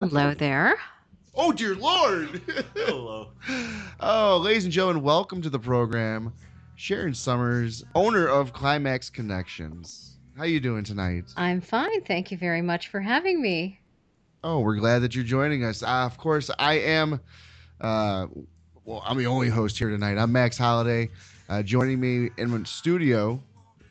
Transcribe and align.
Hello 0.00 0.32
there. 0.32 0.78
Oh 1.34 1.50
dear 1.50 1.74
lord! 1.74 2.40
Hello. 2.76 3.30
oh, 3.98 4.36
ladies 4.36 4.62
and 4.62 4.72
gentlemen, 4.72 5.02
welcome 5.02 5.42
to 5.42 5.50
the 5.50 5.58
program. 5.58 6.32
Sharon 6.76 7.12
Summers, 7.12 7.84
owner 7.96 8.28
of 8.28 8.52
Climax 8.52 9.10
Connections. 9.10 10.18
How 10.36 10.44
you 10.44 10.60
doing 10.60 10.84
tonight? 10.84 11.24
I'm 11.36 11.60
fine. 11.60 12.04
Thank 12.04 12.30
you 12.30 12.38
very 12.38 12.62
much 12.62 12.86
for 12.86 13.00
having 13.00 13.42
me. 13.42 13.80
Oh, 14.44 14.60
we're 14.60 14.76
glad 14.76 15.00
that 15.00 15.16
you're 15.16 15.24
joining 15.24 15.64
us. 15.64 15.82
Uh, 15.82 16.06
of 16.06 16.16
course, 16.16 16.48
I 16.60 16.74
am. 16.74 17.20
Uh, 17.80 18.28
well, 18.84 19.02
I'm 19.04 19.18
the 19.18 19.26
only 19.26 19.48
host 19.48 19.76
here 19.76 19.90
tonight. 19.90 20.16
I'm 20.16 20.30
Max 20.30 20.56
Holiday. 20.56 21.10
Uh, 21.48 21.64
joining 21.64 21.98
me 21.98 22.30
in 22.38 22.52
the 22.52 22.64
studio 22.66 23.42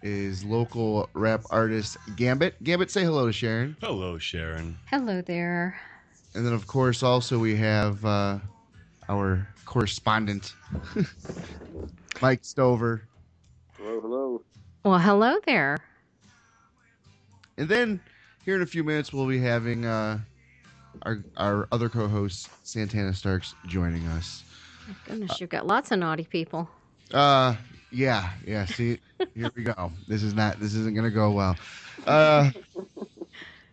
is 0.03 0.45
local 0.45 1.09
rap 1.13 1.43
artist 1.49 1.97
Gambit. 2.15 2.63
Gambit, 2.63 2.91
say 2.91 3.03
hello 3.03 3.25
to 3.25 3.33
Sharon. 3.33 3.75
Hello, 3.81 4.17
Sharon. 4.17 4.77
Hello 4.89 5.21
there. 5.21 5.77
And 6.37 6.45
then, 6.45 6.53
of 6.53 6.67
course, 6.67 7.01
also 7.01 7.39
we 7.39 7.55
have 7.55 8.05
uh, 8.05 8.37
our 9.09 9.47
correspondent, 9.65 10.53
Mike 12.21 12.45
Stover. 12.45 13.01
Hello, 13.75 13.99
hello. 13.99 14.41
Well, 14.83 14.99
hello 14.99 15.39
there. 15.47 15.79
And 17.57 17.67
then 17.67 17.99
here 18.45 18.55
in 18.55 18.61
a 18.61 18.67
few 18.67 18.83
minutes, 18.83 19.11
we'll 19.11 19.25
be 19.25 19.39
having 19.39 19.87
uh, 19.87 20.19
our 21.01 21.23
our 21.37 21.67
other 21.71 21.89
co-host 21.89 22.49
Santana 22.61 23.15
Starks 23.15 23.55
joining 23.65 24.05
us. 24.05 24.43
My 24.87 24.93
goodness, 25.07 25.41
you've 25.41 25.49
got 25.49 25.65
lots 25.65 25.91
of 25.91 25.97
naughty 25.97 26.25
people. 26.25 26.69
Uh, 27.11 27.55
yeah, 27.89 28.29
yeah. 28.45 28.65
See, 28.65 28.99
here 29.33 29.49
we 29.55 29.63
go. 29.63 29.91
This 30.07 30.21
is 30.21 30.35
not. 30.35 30.59
This 30.59 30.75
isn't 30.75 30.93
gonna 30.93 31.09
go 31.09 31.31
well. 31.31 31.55
Uh, 32.05 32.51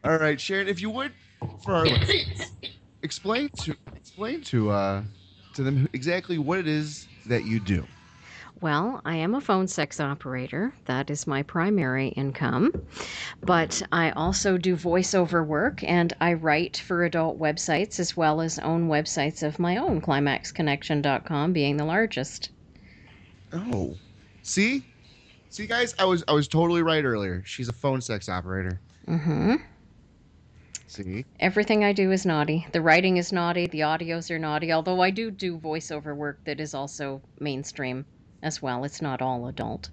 all 0.03 0.17
right, 0.17 0.41
Sharon, 0.41 0.67
if 0.67 0.81
you 0.81 0.89
would, 0.89 1.13
for 1.65 1.75
our 1.75 1.87
listeners, 1.87 2.53
explain 3.03 3.49
to 3.61 3.77
explain 3.97 4.41
to 4.43 4.71
uh 4.71 5.03
to 5.55 5.63
them 5.63 5.89
exactly 5.93 6.39
what 6.39 6.59
it 6.59 6.67
is 6.67 7.07
that 7.27 7.45
you 7.45 7.61
do. 7.61 7.87
Well, 8.61 9.03
I 9.05 9.17
am 9.17 9.35
a 9.35 9.41
phone 9.41 9.67
sex 9.67 10.01
operator. 10.01 10.73
That 10.87 11.11
is 11.11 11.27
my 11.27 11.43
primary 11.43 12.09
income. 12.09 12.73
But 13.43 13.83
I 13.93 14.11
also 14.13 14.57
do 14.57 14.77
voiceover 14.77 15.45
work 15.47 15.83
and 15.83 16.13
I 16.21 16.35
write 16.35 16.79
for 16.79 17.05
adult 17.05 17.39
websites 17.39 18.01
as 18.01 18.17
well 18.17 18.41
as 18.41 18.59
own 18.61 18.89
websites 18.89 19.43
of 19.43 19.59
my 19.59 19.77
own, 19.77 20.01
climaxconnection.com 20.01 21.53
being 21.53 21.77
the 21.77 21.85
largest. 21.85 22.51
Oh, 23.53 23.97
see, 24.43 24.85
see, 25.51 25.67
guys, 25.67 25.95
I 25.99 26.05
was 26.05 26.25
I 26.27 26.33
was 26.33 26.49
totally 26.49 26.83
right 26.83 27.05
earlier. 27.05 27.43
She's 27.45 27.69
a 27.69 27.73
phone 27.73 28.01
sex 28.01 28.29
operator. 28.29 28.81
Mm-hmm. 29.07 29.57
See, 30.87 31.25
Everything 31.41 31.83
I 31.85 31.93
do 31.93 32.11
is 32.13 32.25
naughty. 32.27 32.67
The 32.73 32.81
writing 32.81 33.17
is 33.17 33.33
naughty, 33.33 33.67
the 33.67 33.81
audios 33.81 34.31
are 34.31 34.39
naughty, 34.39 34.73
although 34.73 35.01
I 35.01 35.11
do 35.11 35.31
do 35.31 35.59
voiceover 35.59 36.15
work 36.17 36.45
that 36.45 36.61
is 36.61 36.75
also 36.75 37.23
mainstream 37.41 38.07
as 38.43 38.63
well. 38.63 38.85
It's 38.85 39.03
not 39.03 39.23
all 39.23 39.47
adult. 39.47 39.91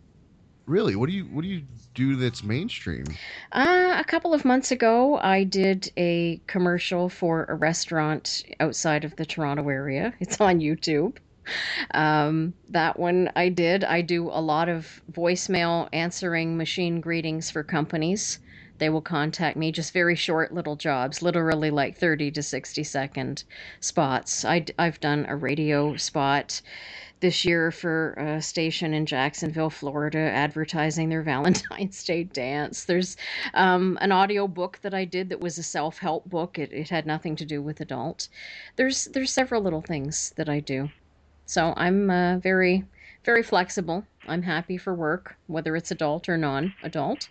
really, 0.65 0.95
what 0.95 1.09
do 1.09 1.15
you 1.15 1.23
what 1.25 1.41
do 1.43 1.47
you 1.49 1.63
do 1.93 2.15
that's 2.15 2.43
mainstream? 2.43 3.05
Uh, 3.51 3.95
a 3.99 4.03
couple 4.03 4.33
of 4.33 4.45
months 4.45 4.71
ago, 4.71 5.17
I 5.17 5.43
did 5.43 5.91
a 5.97 6.41
commercial 6.47 7.09
for 7.09 7.45
a 7.45 7.55
restaurant 7.55 8.43
outside 8.59 9.03
of 9.03 9.15
the 9.15 9.25
Toronto 9.25 9.67
area. 9.69 10.13
It's 10.19 10.39
on 10.41 10.59
YouTube. 10.59 11.17
Um, 11.93 12.53
that 12.69 12.99
one 12.99 13.31
I 13.35 13.49
did. 13.49 13.83
I 13.83 14.01
do 14.01 14.29
a 14.29 14.39
lot 14.41 14.69
of 14.69 15.01
voicemail 15.11 15.89
answering 15.93 16.57
machine 16.57 17.01
greetings 17.01 17.49
for 17.51 17.63
companies. 17.63 18.39
They 18.81 18.89
will 18.89 18.99
contact 18.99 19.57
me, 19.57 19.71
just 19.71 19.93
very 19.93 20.15
short 20.15 20.55
little 20.55 20.75
jobs, 20.75 21.21
literally 21.21 21.69
like 21.69 21.99
30 21.99 22.31
to 22.31 22.41
60 22.41 22.83
second 22.83 23.43
spots. 23.79 24.43
I, 24.43 24.65
have 24.79 24.99
done 24.99 25.27
a 25.29 25.35
radio 25.35 25.95
spot 25.97 26.63
this 27.19 27.45
year 27.45 27.69
for 27.69 28.13
a 28.13 28.41
station 28.41 28.95
in 28.95 29.05
Jacksonville, 29.05 29.69
Florida, 29.69 30.17
advertising 30.17 31.09
their 31.09 31.21
Valentine's 31.33 32.03
Day 32.03 32.23
dance. 32.23 32.85
There's 32.85 33.17
um, 33.53 33.99
an 34.01 34.11
audio 34.11 34.47
book 34.47 34.79
that 34.81 34.95
I 34.95 35.05
did 35.05 35.29
that 35.29 35.39
was 35.39 35.59
a 35.59 35.63
self 35.63 35.99
help 35.99 36.27
book. 36.27 36.57
It, 36.57 36.73
it 36.73 36.89
had 36.89 37.05
nothing 37.05 37.35
to 37.35 37.45
do 37.45 37.61
with 37.61 37.81
adult. 37.81 38.29
There's 38.77 39.05
there's 39.05 39.31
several 39.31 39.61
little 39.61 39.83
things 39.83 40.33
that 40.37 40.49
I 40.49 40.59
do. 40.59 40.89
So 41.45 41.75
I'm 41.77 42.09
uh, 42.09 42.39
very 42.39 42.85
very 43.23 43.43
flexible. 43.43 44.07
I'm 44.27 44.41
happy 44.41 44.77
for 44.77 44.95
work, 44.95 45.35
whether 45.45 45.75
it's 45.75 45.91
adult 45.91 46.27
or 46.27 46.35
non-adult. 46.35 47.29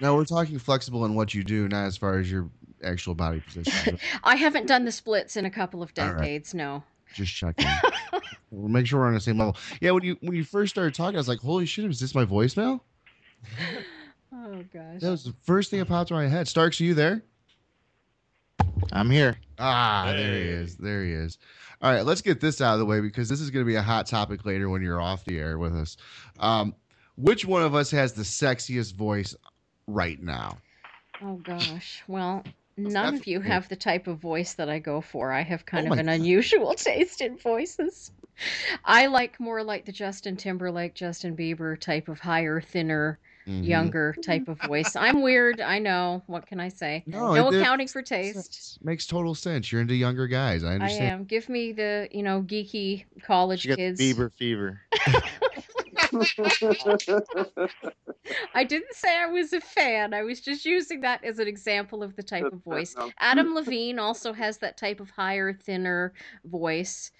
Now 0.00 0.14
we're 0.14 0.24
talking 0.24 0.58
flexible 0.58 1.04
in 1.04 1.14
what 1.14 1.34
you 1.34 1.42
do, 1.42 1.68
not 1.68 1.86
as 1.86 1.96
far 1.96 2.18
as 2.18 2.30
your 2.30 2.50
actual 2.82 3.14
body 3.14 3.40
position. 3.40 3.98
I 4.24 4.36
haven't 4.36 4.66
done 4.66 4.84
the 4.84 4.92
splits 4.92 5.36
in 5.36 5.44
a 5.46 5.50
couple 5.50 5.82
of 5.82 5.92
All 5.98 6.04
right. 6.04 6.18
decades. 6.18 6.54
No. 6.54 6.82
Just 7.14 7.34
checking. 7.34 7.66
we'll 8.50 8.68
make 8.68 8.86
sure 8.86 9.00
we're 9.00 9.06
on 9.06 9.14
the 9.14 9.20
same 9.20 9.38
level. 9.38 9.56
Yeah, 9.80 9.92
when 9.92 10.02
you 10.02 10.16
when 10.20 10.34
you 10.34 10.44
first 10.44 10.74
started 10.74 10.94
talking, 10.94 11.16
I 11.16 11.18
was 11.18 11.28
like, 11.28 11.38
"Holy 11.38 11.64
shit, 11.64 11.84
is 11.90 12.00
this 12.00 12.14
my 12.14 12.24
voicemail?" 12.24 12.80
Oh 14.32 14.64
gosh. 14.72 15.00
That 15.00 15.10
was 15.10 15.24
the 15.24 15.34
first 15.44 15.70
thing 15.70 15.78
that 15.78 15.86
popped 15.86 16.10
in 16.10 16.16
my 16.16 16.26
head. 16.26 16.46
Starks, 16.46 16.80
are 16.80 16.84
you 16.84 16.94
there? 16.94 17.22
I'm 18.92 19.10
here. 19.10 19.36
Ah, 19.58 20.12
there 20.14 20.34
he 20.34 20.42
is. 20.42 20.76
There 20.76 21.04
he 21.04 21.12
is. 21.12 21.38
All 21.80 21.92
right, 21.92 22.04
let's 22.04 22.22
get 22.22 22.40
this 22.40 22.60
out 22.60 22.74
of 22.74 22.78
the 22.78 22.86
way 22.86 23.00
because 23.00 23.28
this 23.28 23.40
is 23.40 23.50
going 23.50 23.64
to 23.64 23.68
be 23.68 23.76
a 23.76 23.82
hot 23.82 24.06
topic 24.06 24.44
later 24.44 24.68
when 24.68 24.82
you're 24.82 25.00
off 25.00 25.24
the 25.24 25.38
air 25.38 25.58
with 25.58 25.74
us. 25.74 25.96
Um, 26.38 26.74
which 27.16 27.44
one 27.44 27.62
of 27.62 27.74
us 27.74 27.90
has 27.92 28.12
the 28.12 28.22
sexiest 28.22 28.94
voice 28.94 29.34
right 29.86 30.20
now? 30.22 30.58
Oh 31.22 31.36
gosh. 31.36 32.02
Well, 32.08 32.44
none 32.76 32.92
not 32.92 33.14
of 33.14 33.26
you 33.26 33.40
have 33.40 33.68
the 33.68 33.76
type 33.76 34.06
of 34.06 34.18
voice 34.18 34.54
that 34.54 34.68
I 34.68 34.78
go 34.78 35.00
for. 35.00 35.32
I 35.32 35.42
have 35.42 35.64
kind 35.66 35.88
Oh 35.88 35.92
of 35.92 35.98
an 35.98 36.06
God. 36.06 36.14
unusual 36.16 36.74
taste 36.74 37.20
in 37.20 37.36
voices. 37.38 38.10
I 38.84 39.06
like 39.06 39.40
more 39.40 39.62
like 39.62 39.86
the 39.86 39.92
Justin 39.92 40.36
Timberlake, 40.36 40.94
Justin 40.94 41.36
Bieber 41.36 41.78
type 41.80 42.08
of 42.08 42.20
higher, 42.20 42.60
thinner, 42.60 43.18
Mhm. 43.46 43.64
younger 43.64 44.14
type 44.24 44.48
of 44.48 44.60
voice. 44.60 44.94
I'm 44.96 45.22
weird, 45.22 45.60
I 45.60 45.78
know. 45.78 46.22
What 46.26 46.46
can 46.46 46.58
I 46.60 46.68
say? 46.68 47.02
No, 47.06 47.32
No, 47.32 47.48
it- 47.48 47.54
it- 47.54 47.60
accounting 47.62 47.86
for 47.88 48.02
taste. 48.02 48.78
Makes 48.84 49.06
total 49.06 49.34
sense. 49.36 49.70
You're 49.72 49.80
into 49.80 49.94
younger 49.94 50.26
guys. 50.26 50.64
I 50.64 50.72
I 50.72 50.74
understand. 50.74 51.12
am. 51.20 51.24
Give 51.24 51.48
me 51.48 51.72
the, 51.72 52.08
you 52.10 52.24
know, 52.24 52.42
geeky 52.42 53.04
college 53.22 53.60
She 53.60 53.68
got 53.68 53.78
kids. 53.78 53.98
the 54.00 54.12
Bieber 54.12 54.32
fever. 54.36 54.80
I 58.54 58.64
didn't 58.64 58.94
say 58.94 59.16
I 59.18 59.26
was 59.26 59.52
a 59.52 59.60
fan. 59.60 60.14
I 60.14 60.22
was 60.22 60.40
just 60.40 60.64
using 60.64 61.00
that 61.02 61.24
as 61.24 61.38
an 61.38 61.48
example 61.48 62.02
of 62.02 62.16
the 62.16 62.22
type 62.22 62.44
of 62.44 62.62
voice. 62.64 62.94
Adam 63.18 63.54
Levine 63.54 63.98
also 63.98 64.32
has 64.32 64.58
that 64.58 64.76
type 64.76 65.00
of 65.00 65.10
higher, 65.10 65.52
thinner 65.52 66.12
voice. 66.44 67.12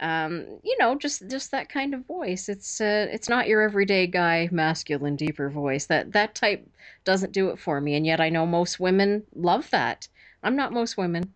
Um, 0.00 0.58
you 0.62 0.76
know, 0.78 0.94
just 0.94 1.28
just 1.28 1.50
that 1.50 1.68
kind 1.68 1.94
of 1.94 2.06
voice. 2.06 2.48
It's 2.48 2.80
uh, 2.80 3.06
it's 3.10 3.28
not 3.28 3.48
your 3.48 3.62
everyday 3.62 4.06
guy, 4.06 4.48
masculine, 4.50 5.16
deeper 5.16 5.48
voice. 5.50 5.86
That 5.86 6.12
that 6.12 6.34
type 6.34 6.66
doesn't 7.04 7.32
do 7.32 7.50
it 7.50 7.58
for 7.58 7.80
me. 7.80 7.94
And 7.94 8.06
yet, 8.06 8.20
I 8.20 8.28
know 8.28 8.46
most 8.46 8.80
women 8.80 9.24
love 9.34 9.70
that. 9.70 10.08
I'm 10.42 10.56
not 10.56 10.72
most 10.72 10.96
women. 10.96 11.34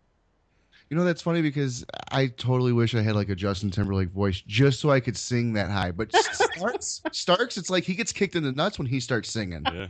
You 0.90 0.96
know 0.96 1.04
that's 1.04 1.22
funny 1.22 1.42
because 1.42 1.84
I 2.12 2.26
totally 2.28 2.72
wish 2.72 2.94
I 2.94 3.02
had 3.02 3.14
like 3.16 3.28
a 3.28 3.34
Justin 3.34 3.70
Timberlake 3.70 4.10
voice 4.10 4.40
just 4.46 4.80
so 4.80 4.90
I 4.90 5.00
could 5.00 5.16
sing 5.16 5.52
that 5.54 5.70
high. 5.70 5.90
But 5.90 6.14
Starks, 6.32 7.02
Starks, 7.12 7.56
it's 7.56 7.70
like 7.70 7.84
he 7.84 7.94
gets 7.94 8.12
kicked 8.12 8.36
in 8.36 8.42
the 8.42 8.52
nuts 8.52 8.78
when 8.78 8.86
he 8.86 9.00
starts 9.00 9.30
singing. 9.30 9.62
Yeah. 9.64 9.86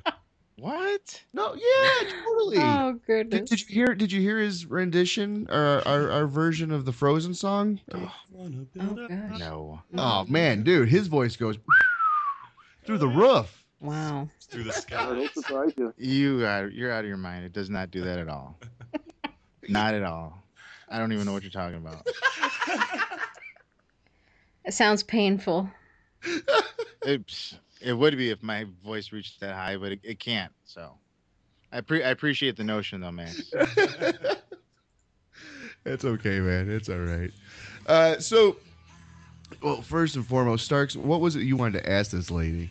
What? 0.57 1.21
No, 1.33 1.55
yeah, 1.55 2.11
totally. 2.25 2.57
Oh 2.59 2.93
Did, 2.93 3.31
goodness! 3.31 3.51
did 3.51 3.61
you 3.61 3.67
hear? 3.75 3.95
Did 3.95 4.13
you 4.13 4.21
hear 4.21 4.39
his 4.39 4.67
rendition 4.67 5.49
or 5.51 5.83
our, 5.85 6.11
our 6.11 6.27
version 6.29 6.71
of 6.71 6.85
the 6.85 6.93
Frozen 6.93 7.35
song? 7.35 7.81
Oh 7.93 8.13
gosh! 8.79 9.39
No. 9.41 9.83
Oh 9.99 10.25
man, 10.29 10.63
dude, 10.63 10.89
his 10.89 11.09
voice 11.09 11.37
goes 11.37 11.59
through 12.87 12.99
the 12.99 13.09
roof. 13.09 13.65
Wow. 13.81 14.29
Through 14.49 14.65
the 14.65 14.71
I 14.77 14.79
sky. 14.79 15.07
don't 15.07 15.35
surprise 15.35 15.73
you. 15.77 15.93
You 15.99 16.47
are 16.47 16.69
you're 16.69 16.93
out 16.93 17.01
of 17.05 17.09
your 17.09 17.17
mind. 17.17 17.45
It 17.45 17.53
does 17.53 17.69
not 17.69 17.91
do 17.91 18.03
that 18.03 18.21
at 18.21 18.29
all. 18.29 18.57
not 19.69 19.93
at 19.95 20.05
all. 20.05 20.44
I 20.89 20.99
don't 20.99 21.13
even 21.13 21.27
know 21.27 21.33
what 21.33 21.43
you're 21.43 21.51
talking 21.51 21.79
about. 21.79 22.07
It 24.65 24.73
sounds 24.73 25.03
painful. 25.03 25.71
It, 27.03 27.55
it 27.83 27.93
would 27.93 28.17
be 28.17 28.31
if 28.31 28.43
my 28.43 28.67
voice 28.83 29.13
reached 29.13 29.41
that 29.41 29.55
high, 29.55 29.77
but 29.77 29.93
it, 29.93 30.01
it 30.03 30.19
can't. 30.19 30.53
So 30.65 30.93
I 31.71 31.83
pre- 31.83 32.03
I 32.03 32.09
appreciate 32.09 32.57
the 32.57 32.65
notion 32.65 33.03
though, 33.03 33.13
man. 33.13 33.35
it's 35.85 36.05
okay, 36.05 36.41
man. 36.41 36.71
It's 36.71 36.89
all 36.89 36.97
right. 36.97 37.31
Uh, 37.87 38.19
so, 38.19 38.57
well, 39.63 39.83
first 39.83 40.17
and 40.17 40.27
foremost, 40.27 40.65
Starks, 40.65 40.97
what 40.97 41.21
was 41.21 41.37
it 41.37 41.43
you 41.43 41.59
wanted 41.59 41.83
to 41.83 41.91
ask 41.91 42.11
this 42.11 42.31
lady? 42.31 42.71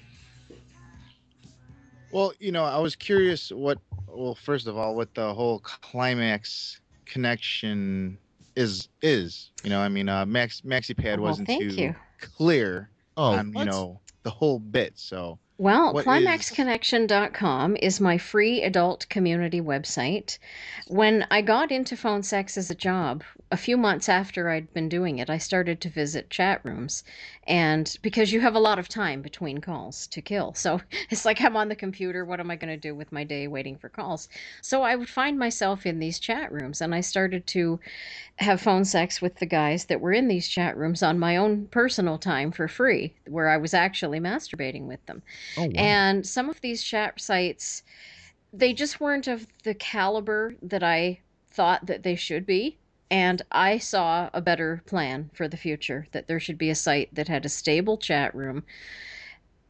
Well, 2.11 2.33
you 2.39 2.51
know, 2.51 2.63
I 2.63 2.79
was 2.79 2.95
curious 2.95 3.51
what 3.51 3.77
well, 4.07 4.33
first 4.35 4.65
of 4.65 4.77
all, 4.77 4.95
what 4.95 5.13
the 5.13 5.31
whole 5.33 5.59
climax 5.59 6.79
connection 7.13 8.17
is 8.55 8.89
is. 9.01 9.51
You 9.63 9.69
know, 9.69 9.79
I 9.79 9.89
mean 9.89 10.09
uh 10.09 10.25
Max 10.25 10.61
MaxiPad 10.61 11.19
Well, 11.19 11.29
wasn't 11.29 11.47
thank 11.47 11.61
too 11.61 11.75
you. 11.81 11.95
clear 12.19 12.89
Oh, 13.15 13.33
on, 13.33 13.53
you 13.53 13.65
know, 13.65 14.01
the 14.23 14.31
whole 14.31 14.59
bit. 14.59 14.93
So 14.97 15.37
Well, 15.59 15.93
What 15.93 16.05
climaxconnection.com 16.05 17.77
is 17.77 18.01
my 18.01 18.17
free 18.17 18.63
adult 18.63 19.07
community 19.09 19.61
website. 19.61 20.39
When 20.87 21.27
I 21.29 21.43
got 21.43 21.71
into 21.71 21.95
phone 21.95 22.23
sex 22.23 22.57
as 22.57 22.71
a 22.71 22.75
job, 22.75 23.23
a 23.51 23.55
few 23.55 23.77
months 23.77 24.09
after 24.09 24.49
I'd 24.49 24.73
been 24.73 24.89
doing 24.89 25.19
it, 25.19 25.29
I 25.29 25.37
started 25.37 25.79
to 25.81 25.89
visit 25.89 26.31
chat 26.31 26.61
rooms. 26.65 27.03
And 27.45 27.95
because 28.01 28.33
you 28.33 28.41
have 28.41 28.55
a 28.55 28.59
lot 28.59 28.79
of 28.79 28.89
time 28.89 29.21
between 29.21 29.59
calls 29.59 30.07
to 30.07 30.23
kill. 30.23 30.55
So 30.55 30.81
it's 31.11 31.23
like 31.23 31.39
I'm 31.39 31.55
on 31.55 31.69
the 31.69 31.75
computer. 31.75 32.25
What 32.25 32.39
am 32.39 32.49
I 32.49 32.55
going 32.55 32.73
to 32.73 32.87
do 32.87 32.95
with 32.95 33.11
my 33.11 33.23
day 33.23 33.47
waiting 33.47 33.77
for 33.77 33.89
calls? 33.89 34.27
So 34.61 34.81
I 34.81 34.95
would 34.95 35.09
find 35.09 35.37
myself 35.37 35.85
in 35.85 35.99
these 35.99 36.17
chat 36.17 36.51
rooms 36.51 36.81
and 36.81 36.95
I 36.95 37.01
started 37.01 37.45
to 37.47 37.79
have 38.37 38.59
phone 38.59 38.85
sex 38.85 39.21
with 39.21 39.35
the 39.35 39.45
guys 39.45 39.85
that 39.85 40.01
were 40.01 40.13
in 40.13 40.27
these 40.27 40.47
chat 40.47 40.75
rooms 40.75 41.03
on 41.03 41.19
my 41.19 41.37
own 41.37 41.67
personal 41.67 42.17
time 42.17 42.51
for 42.51 42.67
free, 42.67 43.13
where 43.27 43.49
I 43.49 43.57
was 43.57 43.75
actually 43.75 44.19
masturbating 44.19 44.87
with 44.87 45.05
them. 45.05 45.21
Oh, 45.57 45.65
wow. 45.65 45.71
And 45.75 46.27
some 46.27 46.49
of 46.49 46.61
these 46.61 46.83
chat 46.83 47.19
sites, 47.19 47.83
they 48.51 48.73
just 48.73 48.99
weren't 48.99 49.27
of 49.27 49.47
the 49.63 49.73
caliber 49.73 50.55
that 50.61 50.83
I 50.83 51.19
thought 51.49 51.85
that 51.85 52.03
they 52.03 52.15
should 52.15 52.45
be. 52.45 52.77
And 53.11 53.41
I 53.51 53.77
saw 53.77 54.29
a 54.33 54.41
better 54.41 54.81
plan 54.85 55.29
for 55.33 55.47
the 55.47 55.57
future 55.57 56.07
that 56.13 56.27
there 56.27 56.39
should 56.39 56.57
be 56.57 56.69
a 56.71 56.75
site 56.75 57.13
that 57.13 57.27
had 57.27 57.45
a 57.45 57.49
stable 57.49 57.97
chat 57.97 58.33
room 58.33 58.63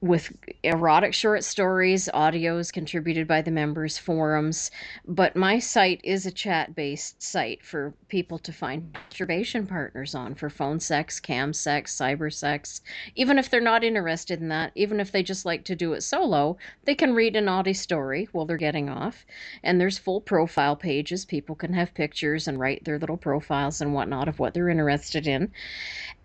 with 0.04 0.34
erotic 0.64 1.14
short 1.14 1.46
stories, 1.46 2.10
audios 2.14 2.74
contributed 2.74 3.26
by 3.26 3.42
the 3.42 3.50
members, 3.50 3.98
forums. 3.98 4.70
But 5.08 5.38
my 5.38 5.60
site 5.60 6.02
is 6.04 6.26
a 6.26 6.32
chat 6.32 6.76
based 6.76 7.24
site 7.24 7.64
for 7.64 7.94
people 8.10 8.38
to 8.40 8.52
find 8.52 8.92
masturbation 8.92 9.66
partners 9.66 10.14
on 10.14 10.36
for 10.36 10.50
phone 10.50 10.82
sex, 10.82 11.22
cam 11.22 11.54
sex, 11.54 11.96
cyber 11.96 12.34
sex. 12.34 12.82
Even 13.16 13.40
if 13.40 13.50
they're 13.50 13.62
not 13.62 13.86
interested 13.86 14.42
in 14.42 14.50
that, 14.50 14.74
even 14.76 15.00
if 15.00 15.10
they 15.10 15.24
just 15.24 15.46
like 15.46 15.64
to 15.64 15.76
do 15.76 15.94
it 15.94 16.02
solo, 16.02 16.58
they 16.84 16.96
can 16.96 17.14
read 17.14 17.38
a 17.38 17.42
naughty 17.42 17.74
story 17.74 18.28
while 18.34 18.46
they're 18.46 18.58
getting 18.58 18.90
off. 18.90 19.26
And 19.64 19.80
there's 19.80 19.98
full 19.98 20.20
profile 20.20 20.76
pages. 20.76 21.24
People 21.24 21.56
can 21.56 21.72
have 21.72 21.94
pictures 21.94 22.46
and 22.46 22.60
write 22.60 22.84
their 22.84 23.00
little 23.00 23.16
profiles 23.16 23.80
and 23.80 23.94
whatnot 23.94 24.28
of 24.28 24.38
what 24.38 24.54
they're 24.54 24.68
interested 24.68 25.28
in. 25.28 25.54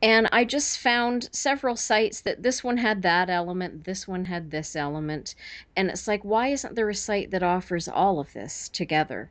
And 0.01 0.29
I 0.31 0.45
just 0.45 0.79
found 0.79 1.29
several 1.33 1.75
sites 1.75 2.21
that 2.21 2.43
this 2.43 2.63
one 2.63 2.77
had 2.77 3.03
that 3.03 3.29
element, 3.29 3.85
this 3.85 4.07
one 4.07 4.27
had 4.27 4.51
this 4.51 4.77
element. 4.77 5.35
And 5.77 5.91
it's 5.91 6.07
like, 6.07 6.23
why 6.23 6.49
isn't 6.49 6.77
there 6.77 6.89
a 6.89 6.95
site 6.95 7.33
that 7.33 7.43
offers 7.43 7.89
all 7.89 8.21
of 8.21 8.33
this 8.33 8.69
together? 8.69 9.31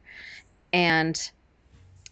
And 0.73 1.31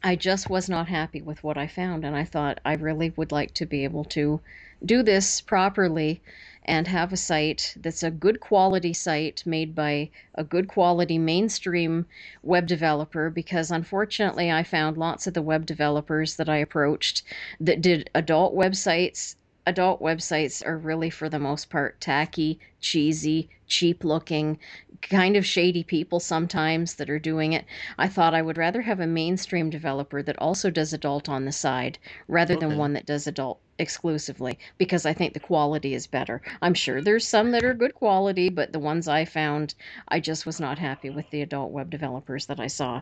I 0.04 0.16
just 0.16 0.50
was 0.50 0.70
not 0.70 0.88
happy 0.88 1.22
with 1.22 1.44
what 1.44 1.58
I 1.58 1.68
found. 1.68 2.06
And 2.06 2.16
I 2.16 2.24
thought 2.24 2.62
I 2.64 2.76
really 2.76 3.12
would 3.18 3.32
like 3.32 3.54
to 3.56 3.66
be 3.66 3.84
able 3.84 4.06
to 4.06 4.40
do 4.86 5.04
this 5.04 5.42
properly 5.42 6.22
and 6.68 6.88
have 6.88 7.14
a 7.14 7.18
site 7.18 7.76
that's 7.80 8.02
a 8.02 8.10
good 8.10 8.40
quality 8.40 8.92
site 8.92 9.44
made 9.46 9.76
by 9.76 10.10
a 10.34 10.44
good 10.44 10.68
quality 10.68 11.18
mainstream 11.18 12.06
web 12.42 12.66
developer 12.66 13.30
because 13.30 13.70
unfortunately 13.70 14.52
I 14.52 14.64
found 14.64 14.98
lots 14.98 15.28
of 15.28 15.36
the 15.36 15.44
web 15.44 15.66
developers 15.66 16.36
that 16.38 16.50
I 16.50 16.58
approached 16.58 17.22
that 17.60 17.82
did 17.82 18.10
adult 18.16 18.56
websites. 18.56 19.36
Adult 19.68 20.02
websites 20.02 20.66
are 20.66 20.78
really 20.78 21.10
for 21.10 21.30
the 21.30 21.40
most 21.40 21.70
part 21.70 22.02
tacky, 22.02 22.60
cheesy, 22.80 23.50
cheap 23.68 24.04
looking, 24.04 24.60
kind 25.02 25.36
of 25.36 25.46
shady 25.46 25.84
people 25.84 26.20
sometimes 26.20 26.96
that 26.96 27.10
are 27.10 27.20
doing 27.20 27.54
it. 27.54 27.66
I 27.98 28.08
thought 28.08 28.34
I 28.34 28.42
would 28.42 28.58
rather 28.58 28.82
have 28.82 29.00
a 29.00 29.08
mainstream 29.08 29.70
developer 29.70 30.24
that 30.24 30.40
also 30.40 30.70
does 30.70 30.94
adult 30.94 31.30
on 31.30 31.46
the 31.46 31.52
side 31.52 31.98
rather 32.28 32.56
than 32.56 32.78
one 32.78 32.94
that 32.94 33.06
does 33.06 33.28
adult 33.28 33.60
exclusively 33.78 34.58
because 34.78 35.06
I 35.06 35.14
think 35.14 35.34
the 35.34 35.40
quality 35.40 35.94
is 35.94 36.08
better. 36.08 36.42
I'm 36.62 36.74
sure 36.74 37.02
there's 37.02 37.28
some 37.28 37.52
that 37.52 37.64
are 37.64 37.74
good 37.74 37.94
quality, 37.94 38.50
but 38.50 38.72
the 38.72 38.80
ones 38.80 39.08
I 39.08 39.26
found, 39.26 39.76
I 40.08 40.20
just 40.20 40.46
was 40.46 40.60
not 40.60 40.80
happy 40.80 41.10
with 41.10 41.30
the 41.30 41.42
adult 41.42 41.72
web 41.72 41.90
developers 41.90 42.46
that 42.46 42.60
I 42.60 42.68
saw. 42.68 43.02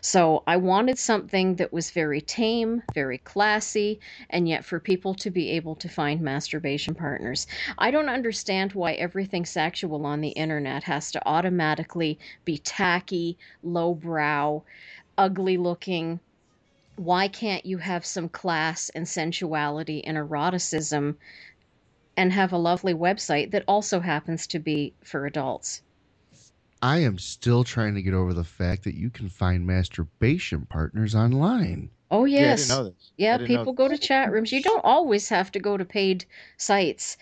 So 0.00 0.42
I 0.46 0.56
wanted 0.56 0.98
something 0.98 1.56
that 1.56 1.72
was 1.72 1.90
very 1.90 2.20
tame, 2.20 2.82
very 2.94 3.18
classy, 3.18 4.00
and 4.30 4.48
yet 4.48 4.64
for 4.64 4.80
people 4.80 5.14
to 5.16 5.30
be 5.30 5.50
able 5.50 5.74
to 5.76 5.88
find 5.88 6.20
masturbation 6.20 6.94
partners. 6.94 7.46
I 7.78 7.90
don't 7.90 8.08
understand 8.08 8.72
why 8.72 8.92
everything 8.92 9.44
sexual 9.44 10.06
on 10.06 10.20
the 10.20 10.28
internet 10.28 10.84
has 10.84 11.10
to 11.12 11.28
automatically 11.28 12.18
be 12.44 12.58
tacky, 12.58 13.36
lowbrow, 13.62 14.62
ugly 15.18 15.56
looking. 15.56 16.20
Why 16.96 17.28
can't 17.28 17.64
you 17.64 17.78
have 17.78 18.04
some 18.04 18.28
class 18.28 18.88
and 18.88 19.06
sensuality 19.08 20.02
and 20.04 20.16
eroticism 20.16 21.18
and 22.16 22.32
have 22.32 22.52
a 22.52 22.58
lovely 22.58 22.94
website 22.94 23.52
that 23.52 23.64
also 23.68 24.00
happens 24.00 24.46
to 24.48 24.58
be 24.58 24.96
for 25.04 25.26
adults? 25.26 25.82
I 26.82 26.98
am 26.98 27.18
still 27.18 27.64
trying 27.64 27.94
to 27.96 28.02
get 28.02 28.14
over 28.14 28.32
the 28.32 28.44
fact 28.44 28.84
that 28.84 28.94
you 28.96 29.10
can 29.10 29.28
find 29.28 29.66
masturbation 29.66 30.66
partners 30.66 31.12
online. 31.12 31.90
Oh, 32.10 32.24
Yeah, 32.36 32.52
I 32.52 32.54
yes. 32.54 32.54
didn't 32.54 32.68
know 32.68 32.84
this. 32.84 33.12
I 33.30 33.36
Yeah, 33.36 33.36
didn't 33.36 33.52
know 33.52 33.66
people 33.66 33.72
go 33.74 33.88
to 33.88 33.98
chat 33.98 34.32
rooms. 34.32 34.52
You 34.52 34.62
don't 34.62 34.84
always 34.84 35.28
have 35.28 35.52
to 35.52 35.60
go 35.60 35.76
to 35.76 35.84
paid 35.84 36.24
sites. 36.56 37.16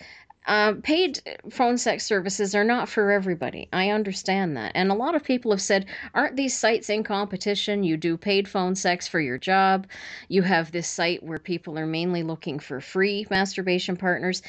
Um, 0.45 0.81
paid 0.81 1.21
phone 1.49 1.77
sex 1.77 2.05
services 2.05 2.55
are 2.55 2.63
not 2.63 2.89
for 2.89 3.11
everybody. 3.11 3.69
I 3.73 3.89
understand 3.89 4.57
that. 4.57 4.71
And 4.75 4.91
a 4.91 4.95
lot 4.95 5.15
of 5.15 5.23
people 5.23 5.51
have 5.51 5.61
said, 5.61 5.85
aren't 6.13 6.35
these 6.35 6.57
sites 6.57 6.89
in 6.89 7.03
competition? 7.03 7.83
You 7.83 7.97
do 7.97 8.17
paid 8.17 8.47
phone 8.47 8.75
sex 8.75 9.07
for 9.07 9.19
your 9.19 9.37
job. 9.37 9.87
You 10.27 10.41
have 10.43 10.71
this 10.71 10.87
site 10.87 11.23
where 11.23 11.39
people 11.39 11.77
are 11.79 11.85
mainly 11.85 12.23
looking 12.23 12.59
for 12.59 12.81
free 12.81 13.25
masturbation 13.29 13.95
partners. 13.95 14.41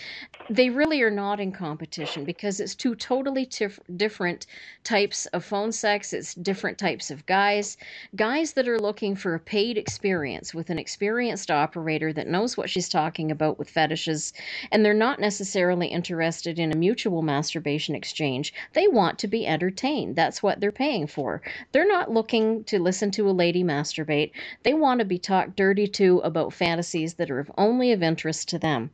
They 0.51 0.71
really 0.71 1.03
are 1.03 1.11
not 1.11 1.41
in 1.41 1.53
competition 1.53 2.25
because 2.25 2.61
it's 2.61 2.75
two 2.75 2.95
totally 2.95 3.47
tif- 3.47 3.79
different 3.97 4.47
types 4.83 5.27
of 5.27 5.45
phone 5.45 5.73
sex. 5.73 6.13
It's 6.13 6.35
different 6.35 6.79
types 6.79 7.11
of 7.11 7.25
guys 7.27 7.77
guys 8.17 8.53
that 8.53 8.69
are 8.69 8.79
looking 8.79 9.17
for 9.17 9.35
a 9.35 9.41
paid 9.41 9.77
experience 9.79 10.55
with 10.55 10.71
an 10.71 10.79
experienced 10.79 11.51
operator 11.51 12.13
that 12.13 12.29
knows 12.29 12.57
what 12.57 12.71
she's 12.71 12.89
talking 12.89 13.31
about 13.31 13.59
with 13.59 13.71
fetishes, 13.71 14.33
and 14.71 14.85
they're 14.85 14.95
not 14.95 15.21
necessarily 15.21 15.84
interested 15.87 16.59
in 16.59 16.73
a 16.73 16.77
mutual 16.77 17.23
masturbation 17.23 17.95
exchange. 17.95 18.53
They 18.73 18.89
want 18.89 19.19
to 19.21 19.29
be 19.29 19.47
entertained. 19.47 20.17
That's 20.17 20.43
what 20.43 20.61
they're 20.61 20.73
paying 20.73 21.07
for. 21.07 21.43
They're 21.73 21.87
not 21.87 22.11
looking 22.11 22.65
to 22.65 22.79
listen 22.79 23.11
to 23.13 23.29
a 23.29 23.33
lady 23.33 23.65
masturbate. 23.65 24.33
They 24.63 24.75
want 24.75 25.01
to 25.01 25.05
be 25.05 25.19
talked 25.19 25.57
dirty 25.57 25.87
to 25.89 26.19
about 26.21 26.53
fantasies 26.53 27.15
that 27.15 27.31
are 27.31 27.47
only 27.57 27.93
of 27.93 28.03
interest 28.03 28.49
to 28.51 28.59
them. 28.59 28.91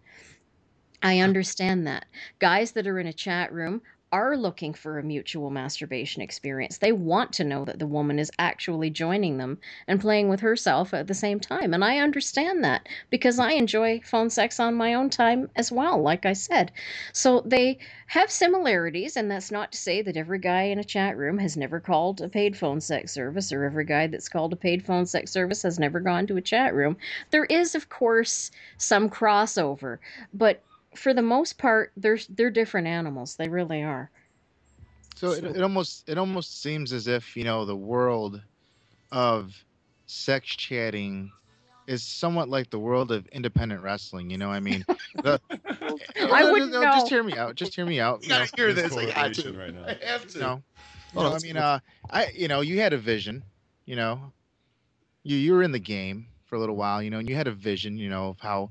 I 1.02 1.20
understand 1.20 1.86
that. 1.86 2.06
Guys 2.38 2.72
that 2.72 2.86
are 2.86 2.98
in 2.98 3.06
a 3.06 3.12
chat 3.12 3.52
room 3.52 3.82
are 4.12 4.36
looking 4.36 4.74
for 4.74 4.98
a 4.98 5.02
mutual 5.02 5.50
masturbation 5.50 6.22
experience. 6.22 6.78
They 6.78 6.92
want 6.92 7.32
to 7.34 7.44
know 7.44 7.64
that 7.64 7.78
the 7.78 7.86
woman 7.86 8.18
is 8.18 8.30
actually 8.38 8.90
joining 8.90 9.38
them 9.38 9.58
and 9.86 10.00
playing 10.00 10.28
with 10.28 10.40
herself 10.40 10.92
at 10.92 11.06
the 11.06 11.14
same 11.14 11.38
time. 11.38 11.72
And 11.74 11.84
I 11.84 11.98
understand 11.98 12.64
that 12.64 12.88
because 13.10 13.38
I 13.38 13.52
enjoy 13.52 14.00
phone 14.04 14.30
sex 14.30 14.58
on 14.58 14.74
my 14.74 14.94
own 14.94 15.10
time 15.10 15.50
as 15.54 15.70
well, 15.70 16.00
like 16.02 16.26
I 16.26 16.32
said. 16.32 16.72
So 17.12 17.42
they 17.46 17.78
have 18.06 18.30
similarities, 18.30 19.16
and 19.16 19.30
that's 19.30 19.52
not 19.52 19.72
to 19.72 19.78
say 19.78 20.02
that 20.02 20.16
every 20.16 20.40
guy 20.40 20.62
in 20.62 20.78
a 20.78 20.84
chat 20.84 21.16
room 21.16 21.38
has 21.38 21.56
never 21.56 21.78
called 21.78 22.20
a 22.20 22.28
paid 22.28 22.56
phone 22.56 22.80
sex 22.80 23.12
service 23.12 23.52
or 23.52 23.64
every 23.64 23.84
guy 23.84 24.08
that's 24.08 24.28
called 24.28 24.52
a 24.52 24.56
paid 24.56 24.84
phone 24.84 25.06
sex 25.06 25.30
service 25.30 25.62
has 25.62 25.78
never 25.78 26.00
gone 26.00 26.26
to 26.26 26.36
a 26.36 26.42
chat 26.42 26.74
room. 26.74 26.96
There 27.30 27.44
is, 27.44 27.74
of 27.76 27.88
course, 27.88 28.50
some 28.76 29.08
crossover, 29.08 29.98
but 30.34 30.62
for 30.94 31.14
the 31.14 31.22
most 31.22 31.58
part, 31.58 31.92
they're 31.96 32.18
they're 32.28 32.50
different 32.50 32.86
animals. 32.86 33.36
They 33.36 33.48
really 33.48 33.82
are. 33.82 34.10
So 35.16 35.32
it, 35.32 35.44
it 35.44 35.62
almost 35.62 36.08
it 36.08 36.18
almost 36.18 36.62
seems 36.62 36.92
as 36.92 37.06
if 37.06 37.36
you 37.36 37.44
know 37.44 37.64
the 37.64 37.76
world 37.76 38.40
of 39.12 39.64
sex 40.06 40.48
chatting 40.56 41.30
is 41.86 42.02
somewhat 42.02 42.48
like 42.48 42.70
the 42.70 42.78
world 42.78 43.10
of 43.10 43.26
independent 43.28 43.82
wrestling. 43.82 44.30
You 44.30 44.38
know, 44.38 44.50
I 44.50 44.60
mean, 44.60 44.84
the, 45.22 45.40
I 46.32 46.50
wouldn't 46.50 46.72
no, 46.72 46.82
Just 46.82 47.08
hear 47.08 47.22
me 47.22 47.36
out. 47.36 47.54
Just 47.54 47.74
hear 47.74 47.84
me 47.84 48.00
out. 48.00 48.22
You 48.22 48.28
gotta 48.28 48.44
know, 48.44 48.50
hear 48.56 48.72
There's 48.72 48.94
this. 48.94 48.98
I 48.98 49.06
got 49.06 49.34
to. 49.34 49.52
right 49.52 49.74
now. 49.74 49.84
I 49.86 49.96
have 50.04 50.26
to. 50.28 50.34
you 50.34 50.40
know, 50.40 50.62
Oh, 51.16 51.34
I 51.34 51.38
mean, 51.40 51.56
uh, 51.56 51.80
I 52.10 52.28
you 52.34 52.48
know, 52.48 52.60
you 52.60 52.80
had 52.80 52.92
a 52.92 52.98
vision. 52.98 53.42
You 53.84 53.96
know, 53.96 54.32
you 55.22 55.36
you 55.36 55.52
were 55.52 55.62
in 55.62 55.72
the 55.72 55.80
game 55.80 56.28
for 56.46 56.56
a 56.56 56.60
little 56.60 56.76
while. 56.76 57.02
You 57.02 57.10
know, 57.10 57.18
and 57.18 57.28
you 57.28 57.34
had 57.34 57.48
a 57.48 57.52
vision. 57.52 57.96
You 57.98 58.08
know 58.08 58.28
of 58.28 58.40
how, 58.40 58.70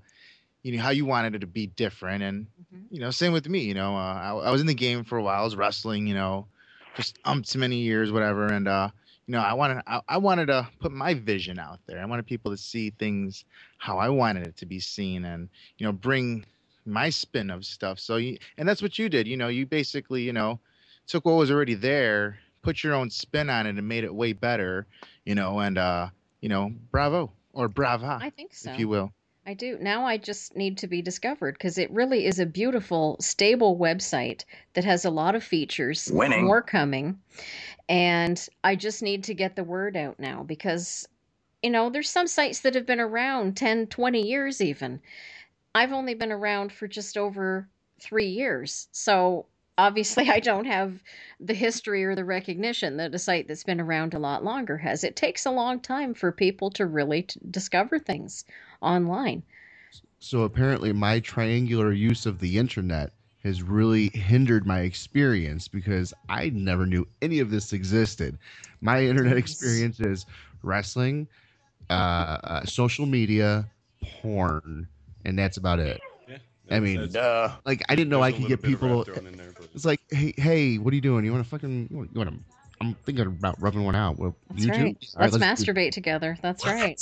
you 0.63 0.75
know, 0.75 0.83
how 0.83 0.89
you 0.89 1.05
wanted 1.05 1.35
it 1.35 1.39
to 1.39 1.47
be 1.47 1.67
different, 1.67 2.23
and 2.23 2.47
you 2.91 2.99
know, 2.99 3.11
same 3.11 3.33
with 3.33 3.47
me. 3.47 3.59
You 3.61 3.73
know, 3.73 3.95
uh, 3.95 4.13
I, 4.13 4.29
I 4.47 4.51
was 4.51 4.61
in 4.61 4.67
the 4.67 4.73
game 4.73 5.03
for 5.03 5.17
a 5.17 5.23
while. 5.23 5.41
I 5.41 5.43
was 5.43 5.55
wrestling. 5.55 6.07
You 6.07 6.15
know, 6.15 6.47
just 6.95 7.17
um, 7.25 7.43
so 7.43 7.59
many 7.59 7.77
years, 7.77 8.11
whatever. 8.11 8.47
And 8.47 8.67
uh, 8.67 8.89
you 9.25 9.31
know, 9.33 9.39
I 9.39 9.53
wanted, 9.53 9.83
I, 9.87 10.01
I 10.07 10.17
wanted 10.17 10.47
to 10.47 10.67
put 10.79 10.91
my 10.91 11.13
vision 11.13 11.59
out 11.59 11.79
there. 11.87 12.01
I 12.01 12.05
wanted 12.05 12.25
people 12.25 12.51
to 12.51 12.57
see 12.57 12.89
things 12.89 13.45
how 13.77 13.97
I 13.99 14.09
wanted 14.09 14.47
it 14.47 14.57
to 14.57 14.65
be 14.65 14.79
seen, 14.79 15.25
and 15.25 15.49
you 15.77 15.85
know, 15.85 15.91
bring 15.91 16.45
my 16.85 17.09
spin 17.09 17.49
of 17.49 17.65
stuff. 17.65 17.99
So, 17.99 18.17
you, 18.17 18.37
and 18.57 18.67
that's 18.67 18.81
what 18.81 18.97
you 18.97 19.07
did. 19.09 19.27
You 19.27 19.37
know, 19.37 19.47
you 19.47 19.65
basically, 19.65 20.23
you 20.23 20.33
know, 20.33 20.59
took 21.07 21.25
what 21.25 21.33
was 21.33 21.51
already 21.51 21.75
there, 21.75 22.39
put 22.63 22.83
your 22.83 22.93
own 22.95 23.09
spin 23.09 23.49
on 23.49 23.67
it, 23.67 23.77
and 23.77 23.87
made 23.87 24.03
it 24.03 24.13
way 24.13 24.33
better. 24.33 24.87
You 25.25 25.35
know, 25.35 25.59
and 25.59 25.77
uh, 25.77 26.07
you 26.41 26.49
know, 26.49 26.73
bravo 26.91 27.31
or 27.53 27.67
brava, 27.67 28.19
I 28.21 28.29
think 28.29 28.53
so. 28.53 28.71
if 28.71 28.79
you 28.79 28.89
will. 28.89 29.13
I 29.49 29.55
do. 29.55 29.79
Now 29.81 30.05
I 30.05 30.17
just 30.17 30.55
need 30.55 30.77
to 30.77 30.87
be 30.87 31.01
discovered 31.01 31.53
because 31.55 31.79
it 31.79 31.89
really 31.89 32.27
is 32.27 32.37
a 32.37 32.45
beautiful, 32.45 33.17
stable 33.19 33.75
website 33.75 34.45
that 34.75 34.83
has 34.83 35.05
a 35.05 35.09
lot 35.09 35.33
of 35.33 35.43
features. 35.43 36.07
Winning. 36.13 36.45
More 36.45 36.61
coming. 36.61 37.19
And 37.89 38.47
I 38.63 38.75
just 38.75 39.01
need 39.01 39.23
to 39.23 39.33
get 39.33 39.55
the 39.55 39.63
word 39.63 39.97
out 39.97 40.19
now 40.19 40.43
because, 40.43 41.07
you 41.63 41.71
know, 41.71 41.89
there's 41.89 42.11
some 42.11 42.27
sites 42.27 42.59
that 42.59 42.75
have 42.75 42.85
been 42.85 42.99
around 42.99 43.57
10, 43.57 43.87
20 43.87 44.21
years 44.21 44.61
even. 44.61 45.01
I've 45.73 45.93
only 45.93 46.13
been 46.13 46.31
around 46.31 46.71
for 46.71 46.87
just 46.87 47.17
over 47.17 47.67
three 47.99 48.29
years. 48.29 48.87
So 48.91 49.47
obviously 49.79 50.29
I 50.29 50.39
don't 50.39 50.65
have 50.65 51.01
the 51.39 51.53
history 51.53 52.03
or 52.03 52.15
the 52.15 52.25
recognition 52.25 52.98
that 52.98 53.15
a 53.15 53.19
site 53.19 53.48
that's 53.48 53.63
been 53.63 53.79
around 53.81 54.13
a 54.13 54.19
lot 54.19 54.43
longer 54.43 54.77
has. 54.77 55.03
It 55.03 55.15
takes 55.15 55.45
a 55.45 55.51
long 55.51 55.79
time 55.79 56.13
for 56.13 56.31
people 56.31 56.69
to 56.71 56.86
really 56.86 57.24
t- 57.24 57.39
discover 57.50 58.00
things 58.00 58.45
online. 58.81 59.43
So 60.19 60.43
apparently, 60.43 60.91
my 60.91 61.19
triangular 61.21 61.93
use 61.93 62.25
of 62.25 62.39
the 62.39 62.57
internet 62.57 63.13
has 63.43 63.63
really 63.63 64.09
hindered 64.09 64.67
my 64.67 64.81
experience 64.81 65.69
because 65.69 66.13
I 66.27 66.50
never 66.50 66.86
knew 66.86 67.07
any 67.21 67.39
of 67.39 67.50
this 67.50 67.71
existed. 67.71 68.38
My 68.81 69.01
internet 69.03 69.38
experience 69.38 70.01
is 70.01 70.25
wrestling, 70.62 71.27
uh, 71.89 71.93
uh, 72.43 72.65
social 72.65 73.05
media, 73.05 73.65
porn, 74.03 74.88
and 75.24 75.39
that's 75.39 75.57
about 75.57 75.79
it. 75.79 76.01
Yeah, 76.69 76.77
I 76.77 76.79
mean, 76.79 76.95
that's- 76.97 77.13
Duh. 77.13 77.51
Like 77.65 77.83
I 77.89 77.95
didn't 77.95 78.09
know 78.09 78.21
I 78.21 78.31
there's 78.31 78.43
a 78.43 78.47
could 78.47 78.61
get 78.61 78.61
people. 78.61 79.03
in 79.03 79.38
there, 79.38 79.53
It's 79.73 79.85
like, 79.85 80.01
hey, 80.09 80.33
hey, 80.38 80.77
what 80.77 80.91
are 80.91 80.95
you 80.95 81.01
doing? 81.01 81.25
You 81.25 81.31
want 81.31 81.43
to 81.43 81.49
fucking, 81.49 81.88
you 81.89 81.97
want, 81.97 82.09
you 82.13 82.19
want 82.19 82.29
to? 82.31 82.39
I'm 82.81 82.93
thinking 83.05 83.25
about 83.25 83.61
rubbing 83.61 83.83
one 83.83 83.95
out. 83.95 84.17
Well, 84.17 84.35
That's 84.51 84.65
YouTube. 84.65 84.69
right. 84.71 84.79
All 84.79 85.21
right, 85.21 85.31
Let's, 85.33 85.63
do- 85.63 85.71
masturbate 85.73 85.91
together. 85.91 86.38
That's 86.41 86.65
right. 86.65 87.01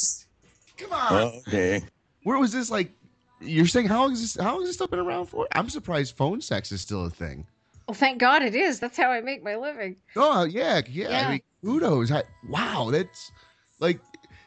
Come 0.77 0.91
on. 0.93 1.23
Okay. 1.47 1.81
Where 2.23 2.39
was 2.39 2.51
this? 2.51 2.71
Like, 2.71 2.91
you're 3.39 3.67
saying 3.67 3.87
how 3.87 4.01
long 4.01 4.13
is 4.13 4.21
this? 4.21 4.43
How 4.43 4.53
long 4.53 4.61
has 4.61 4.69
this 4.69 4.75
stuff 4.77 4.89
been 4.89 4.99
around 4.99 5.27
for? 5.27 5.47
I'm 5.51 5.69
surprised 5.69 6.15
phone 6.15 6.41
sex 6.41 6.71
is 6.71 6.81
still 6.81 7.05
a 7.05 7.09
thing. 7.09 7.45
Well, 7.87 7.95
thank 7.95 8.17
God 8.19 8.41
it 8.41 8.55
is. 8.55 8.79
That's 8.79 8.97
how 8.97 9.09
I 9.11 9.21
make 9.21 9.43
my 9.43 9.55
living. 9.55 9.95
Oh 10.15 10.43
yeah, 10.45 10.81
yeah. 10.89 11.09
Yeah. 11.09 11.27
I 11.27 11.31
mean, 11.33 11.41
kudos. 11.63 12.11
I, 12.11 12.23
wow, 12.49 12.89
that's 12.91 13.31
like, 13.79 13.99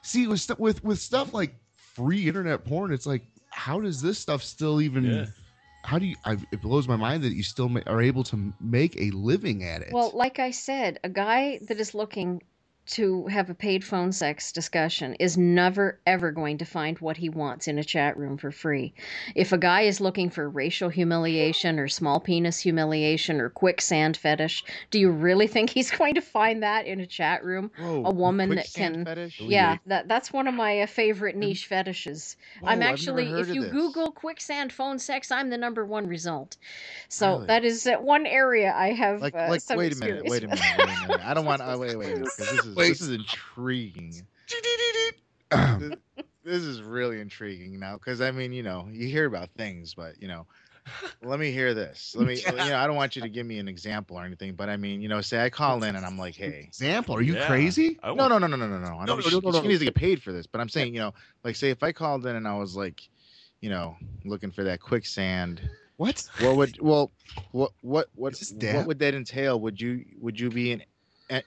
see, 0.03 0.27
with 0.27 0.41
stu- 0.41 0.57
with 0.59 0.83
with 0.83 0.99
stuff 0.99 1.33
like 1.33 1.55
free 1.77 2.27
internet 2.27 2.65
porn, 2.65 2.93
it's 2.93 3.07
like, 3.07 3.23
how 3.50 3.80
does 3.80 4.00
this 4.00 4.19
stuff 4.19 4.42
still 4.42 4.80
even? 4.80 5.04
Yeah. 5.04 5.26
How 5.85 5.99
do 5.99 6.07
you? 6.07 6.16
I, 6.25 6.37
it 6.52 6.61
blows 6.61 6.87
my 6.87 6.97
mind 6.97 7.23
that 7.23 7.33
you 7.33 7.42
still 7.42 7.69
ma- 7.69 7.80
are 7.87 8.02
able 8.02 8.23
to 8.25 8.52
make 8.61 8.97
a 9.00 9.11
living 9.11 9.64
at 9.64 9.83
it. 9.83 9.92
Well, 9.92 10.11
like 10.14 10.38
I 10.38 10.50
said, 10.50 11.00
a 11.04 11.09
guy 11.09 11.59
that 11.69 11.80
is 11.80 11.95
looking 11.95 12.42
to 12.87 13.27
have 13.29 13.49
a 13.51 13.55
paid 13.55 13.85
phone 13.85 14.11
sex 14.11 14.51
discussion 14.51 15.15
is 15.21 15.39
never 15.39 16.01
ever 16.07 16.33
going 16.33 16.59
to 16.59 16.65
find 16.65 16.99
what 16.99 17.17
he 17.17 17.29
wants 17.29 17.69
in 17.69 17.79
a 17.79 17.85
chat 17.85 18.17
room 18.17 18.37
for 18.37 18.51
free. 18.51 18.93
If 19.37 19.53
a 19.53 19.59
guy 19.59 19.83
is 19.83 20.01
looking 20.01 20.29
for 20.31 20.49
racial 20.49 20.89
humiliation 20.89 21.79
or 21.79 21.87
small 21.87 22.19
penis 22.19 22.59
humiliation 22.59 23.41
or 23.41 23.49
quicksand 23.49 24.17
fetish, 24.17 24.65
do 24.91 24.99
you 24.99 25.11
really 25.11 25.47
think 25.47 25.71
he's 25.71 25.91
going 26.01 26.15
to 26.15 26.21
find 26.21 26.63
that 26.63 26.87
in 26.87 26.99
a 27.01 27.07
chat 27.07 27.45
room? 27.45 27.71
Whoa, 27.79 28.03
A 28.07 28.11
woman 28.11 28.55
that 28.57 28.69
can- 28.75 29.05
Fetish? 29.05 29.41
Yeah, 29.41 29.77
that 29.87 30.09
that's 30.09 30.33
one 30.33 30.49
of 30.49 30.55
my 30.55 30.81
uh, 30.81 30.87
favorite 30.87 31.37
niche 31.37 31.67
fetishes. 31.67 32.37
Whoa, 32.61 32.71
I'm 32.71 32.83
actually, 32.83 33.29
if 33.29 33.55
you 33.55 33.63
this. 33.63 33.73
Google 33.73 34.11
quicksand 34.11 34.73
phone 34.73 34.99
sex, 34.99 35.31
I'm 35.31 35.51
the 35.51 35.59
number 35.59 35.85
one 35.85 36.07
result. 36.09 36.57
So 37.09 37.35
Really? 37.35 37.47
that 37.47 37.65
is 37.65 37.87
uh, 37.87 37.97
one 37.99 38.27
area 38.27 38.73
I 38.75 38.93
have. 38.93 39.21
like 39.21 39.35
uh, 39.35 39.47
like 39.49 39.63
wait 39.71 39.93
a 39.93 39.97
minute, 39.97 40.25
wait 40.25 40.43
a 40.45 40.49
minute, 40.49 40.63
wait 40.79 40.89
a 40.89 41.09
minute. 41.09 41.21
I 41.25 41.35
don't 41.35 41.45
want. 41.45 41.63
Uh, 41.63 41.77
wait, 41.79 41.97
wait, 41.97 42.15
because 42.15 42.37
this 42.37 42.65
is 42.67 42.75
Wait. 42.81 42.89
this 42.89 43.01
is 43.01 43.11
intriguing. 43.11 44.27
This 45.51 45.95
is 46.45 46.83
really 46.83 47.21
intriguing 47.21 47.79
now, 47.79 47.95
because 47.95 48.21
I 48.21 48.31
mean, 48.31 48.53
you 48.53 48.63
know, 48.63 48.89
you 48.91 49.07
hear 49.09 49.27
about 49.27 49.51
things, 49.57 49.95
but 49.95 50.21
you 50.21 50.29
know, 50.29 50.47
let 51.23 51.39
me 51.39 51.51
hear 51.51 51.75
this. 51.75 52.15
Let 52.17 52.27
me. 52.27 52.37
You 52.37 52.71
know, 52.71 52.79
I 52.79 52.87
don't 52.87 52.97
want 52.97 53.17
you 53.17 53.23
to 53.23 53.29
give 53.29 53.47
me 53.47 53.59
an 53.59 53.69
example 53.69 54.19
or 54.19 54.25
anything, 54.25 54.55
but 54.55 54.69
I 54.69 54.77
mean, 54.77 55.01
you 55.03 55.09
know, 55.09 55.21
say 55.21 55.45
I 55.45 55.51
call 55.51 55.83
in 55.83 55.97
and 55.97 56.05
I'm 56.05 56.19
like, 56.19 56.35
hey, 56.35 56.65
Example? 56.67 57.15
Are 57.17 57.23
you 57.23 57.35
Yeah. 57.35 57.47
crazy? 57.47 57.99
No, 58.05 58.15
no, 58.29 58.39
no, 58.39 58.47
no, 58.47 58.57
no, 58.57 58.67
no, 58.67 58.79
no. 58.79 58.99
I 58.99 59.07
No, 59.07 59.17
know 59.17 59.17
no, 59.17 59.21
she, 59.21 59.35
no, 59.35 59.41
no, 59.41 59.51
she 59.53 59.63
no. 59.63 59.69
needs 59.69 59.81
to 59.81 59.87
get 59.87 59.95
paid 59.95 60.23
for 60.23 60.33
this, 60.33 60.47
but 60.47 60.61
I'm 60.61 60.69
saying, 60.69 60.95
you 60.95 61.01
know, 61.01 61.13
like 61.45 61.57
say 61.57 61.71
if 61.71 61.83
I 61.83 61.93
called 61.93 62.27
in 62.27 62.37
and 62.37 62.49
I 62.49 62.57
was 62.57 62.77
like, 62.77 63.01
you 63.61 63.69
know, 63.71 63.97
looking 64.25 64.51
for 64.51 64.65
that 64.65 64.81
quicksand, 64.81 65.61
What? 65.97 66.27
what 66.39 66.57
would 66.57 66.81
well, 66.81 67.13
what 67.53 67.73
what 67.83 68.09
what 68.15 68.33
Is 68.33 68.51
this 68.51 68.73
what 68.75 68.87
would 68.87 68.99
that 69.01 69.15
entail? 69.15 69.61
Would 69.61 69.81
you 69.81 70.05
would 70.21 70.41
you 70.41 70.49
be 70.51 70.73
in 70.73 70.83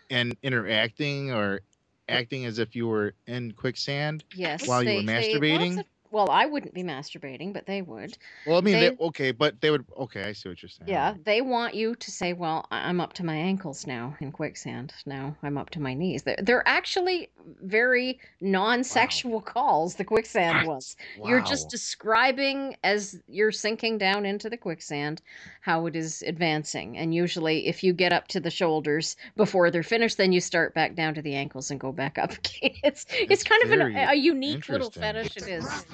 and 0.10 0.36
interacting 0.44 1.32
or 1.32 1.62
acting 2.08 2.46
as 2.46 2.60
if 2.60 2.76
you 2.76 2.88
were 2.88 3.14
in 3.28 3.52
quicksand? 3.52 4.24
Yes. 4.36 4.68
while 4.68 4.84
you 4.84 4.90
were 4.90 5.02
lots 5.02 5.28
masturbating? 5.28 5.84
Well, 6.14 6.30
I 6.30 6.46
wouldn't 6.46 6.74
be 6.74 6.84
masturbating, 6.84 7.52
but 7.54 7.66
they 7.66 7.82
would. 7.82 8.18
Well, 8.46 8.58
I 8.58 8.62
mean, 8.62 8.74
they, 8.76 8.90
They- 8.90 8.96
okay, 9.06 9.32
but 9.32 9.60
they 9.62 9.72
would. 9.72 9.84
Okay, 9.98 10.24
I 10.24 10.34
see 10.34 10.48
what 10.48 10.62
you're 10.62 10.70
saying. 10.70 10.88
Yeah, 10.88 11.16
they 11.26 11.42
want 11.42 11.74
you 11.74 11.96
to 11.96 12.12
say, 12.12 12.34
"Well, 12.34 12.68
I'm 12.72 13.02
up 13.02 13.14
to 13.14 13.26
my 13.26 13.36
ankles 13.36 13.86
now 13.88 14.16
in 14.22 14.32
quicksand. 14.32 14.94
Now 15.06 15.36
I'm 15.44 15.58
up 15.58 15.72
to 15.72 15.82
my 15.82 15.94
knees." 15.94 16.24
They're, 16.24 16.38
they're 16.42 16.68
actually 16.68 17.30
very 17.62 18.20
non-sexual 18.40 19.42
calls. 19.42 19.96
The 19.96 20.06
quicksand 20.06 20.68
ones. 20.68 20.96
You're 21.26 21.42
just 21.42 21.70
describing 21.70 22.76
as 22.84 23.20
you're 23.28 23.52
sinking 23.52 23.98
down 23.98 24.26
into 24.26 24.50
the 24.50 24.58
quicksand 24.58 25.22
how 25.62 25.88
it 25.88 25.96
is 25.96 26.22
advancing. 26.28 26.98
And 26.98 27.14
usually, 27.16 27.68
if 27.68 27.84
you 27.84 27.92
get 27.94 28.14
up 28.14 28.28
to 28.30 28.40
the 28.40 28.52
shoulders 28.52 29.16
before 29.36 29.72
they're 29.72 29.82
finished, 29.84 30.18
then 30.18 30.32
you 30.32 30.42
start 30.42 30.74
back 30.76 30.94
down 30.96 31.16
to 31.16 31.22
the 31.24 31.34
ankles 31.34 31.72
and 31.72 31.80
go 31.80 31.92
back 31.92 32.18
up 32.20 32.32
again. 32.38 32.72
It's 32.84 33.06
it's, 33.10 33.32
It's 33.32 33.44
kind 33.44 33.64
of 33.64 33.72
an, 33.72 33.96
a 33.96 34.14
unique 34.16 34.70
little 34.70 34.92
fetish. 34.92 35.38
It 35.38 35.48
is. 35.48 35.86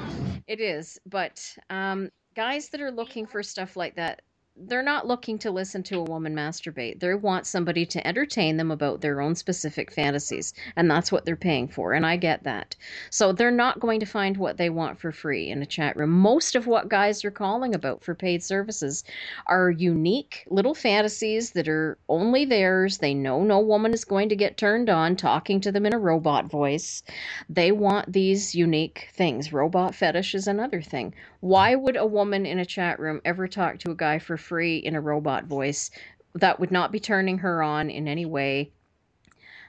It 0.47 0.59
is. 0.59 0.99
But 1.05 1.57
um, 1.69 2.09
guys 2.35 2.69
that 2.69 2.81
are 2.81 2.91
looking 2.91 3.25
for 3.25 3.43
stuff 3.43 3.75
like 3.75 3.95
that. 3.95 4.21
They're 4.61 4.83
not 4.83 5.07
looking 5.07 5.37
to 5.39 5.51
listen 5.51 5.83
to 5.83 5.99
a 5.99 6.03
woman 6.03 6.35
masturbate. 6.35 6.99
They 6.99 7.15
want 7.15 7.47
somebody 7.47 7.85
to 7.85 8.05
entertain 8.05 8.57
them 8.57 8.71
about 8.71 8.99
their 8.99 9.21
own 9.21 9.35
specific 9.35 9.89
fantasies, 9.89 10.53
and 10.75 10.91
that's 10.91 11.13
what 11.13 11.23
they're 11.23 11.37
paying 11.37 11.69
for. 11.69 11.93
And 11.93 12.05
I 12.05 12.17
get 12.17 12.43
that. 12.43 12.75
So 13.09 13.31
they're 13.31 13.51
not 13.51 13.79
going 13.79 14.01
to 14.01 14.05
find 14.05 14.35
what 14.35 14.57
they 14.57 14.69
want 14.69 14.99
for 14.99 15.13
free 15.13 15.49
in 15.49 15.61
a 15.61 15.65
chat 15.65 15.95
room. 15.95 16.11
Most 16.11 16.55
of 16.55 16.67
what 16.67 16.89
guys 16.89 17.23
are 17.23 17.31
calling 17.31 17.73
about 17.73 18.03
for 18.03 18.13
paid 18.13 18.43
services 18.43 19.05
are 19.47 19.71
unique 19.71 20.45
little 20.49 20.75
fantasies 20.75 21.51
that 21.51 21.69
are 21.69 21.97
only 22.09 22.43
theirs. 22.43 22.97
They 22.97 23.13
know 23.13 23.43
no 23.43 23.59
woman 23.61 23.93
is 23.93 24.03
going 24.03 24.27
to 24.27 24.35
get 24.35 24.57
turned 24.57 24.89
on 24.89 25.15
talking 25.15 25.61
to 25.61 25.71
them 25.71 25.85
in 25.85 25.93
a 25.93 25.99
robot 25.99 26.47
voice. 26.47 27.01
They 27.49 27.71
want 27.71 28.11
these 28.11 28.55
unique 28.55 29.07
things. 29.13 29.53
Robot 29.53 29.95
fetish 29.95 30.35
is 30.35 30.47
another 30.47 30.81
thing. 30.81 31.13
Why 31.39 31.75
would 31.75 31.95
a 31.95 32.05
woman 32.05 32.45
in 32.45 32.59
a 32.59 32.65
chat 32.65 32.99
room 32.99 33.21
ever 33.23 33.47
talk 33.47 33.79
to 33.79 33.91
a 33.91 33.95
guy 33.95 34.19
for 34.19 34.35
free 34.35 34.48
in 34.57 34.95
a 34.95 35.01
robot 35.01 35.45
voice? 35.45 35.91
That 36.33 36.59
would 36.59 36.71
not 36.71 36.91
be 36.91 36.99
turning 36.99 37.39
her 37.39 37.61
on 37.61 37.89
in 37.89 38.07
any 38.07 38.25
way. 38.25 38.71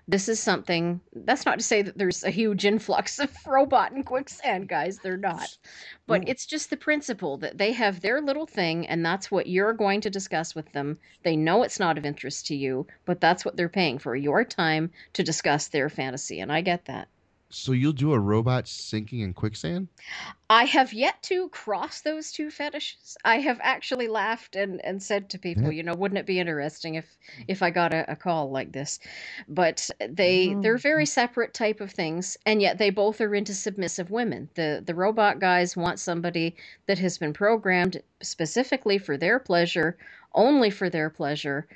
This 0.08 0.28
is 0.28 0.40
something 0.40 1.00
that's 1.12 1.46
not 1.46 1.58
to 1.58 1.64
say 1.64 1.82
that 1.82 1.96
there's 1.96 2.24
a 2.24 2.30
huge 2.30 2.64
influx 2.64 3.18
of 3.20 3.30
robot 3.46 3.92
and 3.92 4.04
quicksand 4.04 4.68
guys 4.68 4.98
they're 4.98 5.16
not. 5.16 5.56
But 6.06 6.28
it's 6.28 6.46
just 6.46 6.70
the 6.70 6.76
principle 6.76 7.36
that 7.38 7.58
they 7.58 7.72
have 7.72 8.00
their 8.00 8.20
little 8.20 8.46
thing 8.46 8.86
and 8.88 9.04
that's 9.04 9.30
what 9.30 9.46
you're 9.46 9.72
going 9.72 10.00
to 10.00 10.10
discuss 10.10 10.54
with 10.54 10.72
them. 10.72 10.98
They 11.22 11.36
know 11.36 11.62
it's 11.62 11.78
not 11.78 11.98
of 11.98 12.04
interest 12.04 12.46
to 12.46 12.56
you 12.56 12.86
but 13.04 13.20
that's 13.20 13.44
what 13.44 13.56
they're 13.56 13.68
paying 13.68 13.98
for 13.98 14.16
your 14.16 14.44
time 14.44 14.90
to 15.12 15.22
discuss 15.22 15.68
their 15.68 15.88
fantasy 15.88 16.40
and 16.40 16.52
i 16.52 16.60
get 16.60 16.86
that 16.86 17.08
So 17.50 17.72
you'll 17.72 17.92
do 17.92 18.12
a 18.12 18.18
robot 18.18 18.66
sinking 18.68 19.20
in 19.20 19.34
quicksand? 19.34 19.88
I 20.50 20.64
have 20.64 20.92
yet 20.92 21.22
to 21.24 21.48
cross 21.48 22.00
those 22.02 22.30
two 22.32 22.50
fetishes. 22.50 23.16
I 23.24 23.36
have 23.40 23.58
actually 23.62 24.06
laughed 24.08 24.54
and, 24.56 24.84
and 24.84 25.02
said 25.02 25.30
to 25.30 25.38
people, 25.38 25.70
Yeah. 25.70 25.72
you 25.72 25.82
know, 25.82 25.94
wouldn't 25.94 26.18
it 26.18 26.26
be 26.26 26.38
interesting 26.40 26.94
if 26.96 27.16
if 27.48 27.62
I 27.62 27.70
got 27.70 27.92
a, 27.94 28.04
a 28.10 28.16
call 28.16 28.50
like 28.50 28.72
this? 28.72 28.98
But 29.48 29.88
they 29.98 30.56
oh, 30.56 30.60
they're 30.60 30.76
very 30.76 31.06
separate 31.06 31.54
type 31.54 31.80
of 31.80 31.92
things, 31.92 32.36
and 32.44 32.60
yet 32.60 32.78
they 32.78 32.90
both 32.90 33.20
are 33.20 33.34
into 33.34 33.54
submissive 33.54 34.10
women. 34.10 34.50
The 34.54 34.82
the 34.84 34.94
robot 34.94 35.38
guys 35.38 35.76
want 35.76 35.98
somebody 36.00 36.56
that 36.86 36.98
has 36.98 37.16
been 37.16 37.32
programmed 37.32 38.02
specifically 38.20 38.98
for 38.98 39.16
their 39.16 39.38
pleasure, 39.38 39.96
only 40.34 40.68
for 40.70 40.90
their 40.90 41.08
pleasure, 41.10 41.66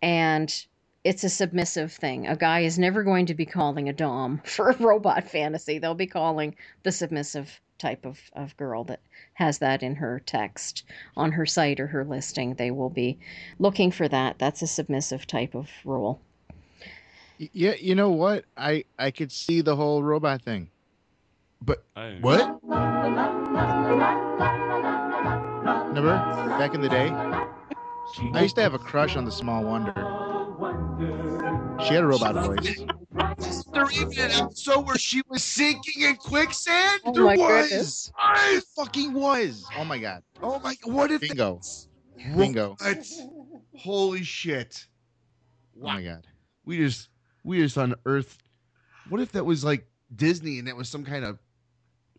and 0.00 0.66
it's 1.04 1.24
a 1.24 1.28
submissive 1.28 1.92
thing. 1.92 2.26
A 2.26 2.36
guy 2.36 2.60
is 2.60 2.78
never 2.78 3.02
going 3.02 3.26
to 3.26 3.34
be 3.34 3.46
calling 3.46 3.88
a 3.88 3.92
dom 3.92 4.40
for 4.44 4.70
a 4.70 4.76
robot 4.76 5.28
fantasy. 5.28 5.78
They'll 5.78 5.94
be 5.94 6.06
calling 6.06 6.54
the 6.82 6.92
submissive 6.92 7.60
type 7.78 8.06
of, 8.06 8.20
of 8.34 8.56
girl 8.56 8.84
that 8.84 9.00
has 9.34 9.58
that 9.58 9.82
in 9.82 9.96
her 9.96 10.22
text 10.24 10.84
on 11.16 11.32
her 11.32 11.44
site 11.44 11.80
or 11.80 11.88
her 11.88 12.04
listing. 12.04 12.54
They 12.54 12.70
will 12.70 12.90
be 12.90 13.18
looking 13.58 13.90
for 13.90 14.06
that. 14.08 14.38
That's 14.38 14.62
a 14.62 14.66
submissive 14.68 15.26
type 15.26 15.54
of 15.54 15.68
role. 15.84 16.20
Yeah, 17.38 17.74
you 17.80 17.96
know 17.96 18.10
what? 18.10 18.44
I 18.56 18.84
I 18.98 19.10
could 19.10 19.32
see 19.32 19.62
the 19.62 19.74
whole 19.74 20.02
robot 20.04 20.42
thing. 20.42 20.68
But 21.60 21.82
I- 21.96 22.18
what? 22.20 22.62
Remember 25.88 26.16
back 26.58 26.74
in 26.74 26.80
the 26.82 26.88
day? 26.88 27.08
I 28.32 28.42
used 28.42 28.54
to 28.56 28.62
have 28.62 28.74
a 28.74 28.78
crush 28.78 29.16
on 29.16 29.24
the 29.24 29.32
Small 29.32 29.64
Wonder. 29.64 30.21
She 31.86 31.94
had 31.94 32.04
a 32.04 32.06
robot 32.06 32.34
voice. 32.34 32.84
There 33.72 33.90
even 33.90 34.18
an 34.18 34.30
episode 34.30 34.86
where 34.86 34.98
she 34.98 35.22
was 35.28 35.42
sinking 35.42 36.02
in 36.02 36.16
quicksand. 36.16 37.00
Oh 37.04 37.12
there 37.12 37.24
was. 37.24 37.38
goodness. 37.38 38.12
It 38.48 38.64
fucking 38.76 39.12
was. 39.12 39.66
Oh 39.76 39.84
my 39.84 39.98
god. 39.98 40.22
Oh 40.42 40.60
my! 40.60 40.76
What 40.84 41.10
if? 41.10 41.22
Bingo. 41.22 41.54
What? 41.54 42.36
Bingo. 42.36 42.76
Holy 43.76 44.22
shit! 44.22 44.86
Oh 45.80 45.86
my 45.86 46.02
god. 46.02 46.26
We 46.64 46.78
just 46.78 47.08
we 47.42 47.58
just 47.58 47.76
unearthed. 47.76 48.42
What 49.08 49.20
if 49.20 49.32
that 49.32 49.44
was 49.44 49.64
like 49.64 49.86
Disney 50.14 50.58
and 50.58 50.68
that 50.68 50.76
was 50.76 50.88
some 50.88 51.04
kind 51.04 51.24
of? 51.24 51.38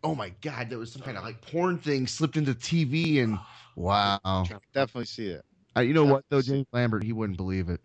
Oh 0.02 0.14
my 0.14 0.30
god! 0.42 0.68
That 0.70 0.78
was 0.78 0.92
some 0.92 1.02
kind 1.02 1.16
of 1.16 1.24
like 1.24 1.40
porn 1.40 1.78
thing 1.78 2.06
slipped 2.06 2.36
into 2.36 2.54
TV 2.54 3.22
and 3.22 3.38
wow. 3.76 4.18
Definitely 4.74 5.06
see 5.06 5.28
it. 5.28 5.44
Uh, 5.76 5.80
you 5.80 5.94
know 5.94 6.04
what 6.04 6.24
though, 6.28 6.42
James 6.42 6.66
Lambert, 6.72 7.02
he 7.02 7.12
wouldn't 7.12 7.36
believe 7.36 7.68
it. 7.68 7.80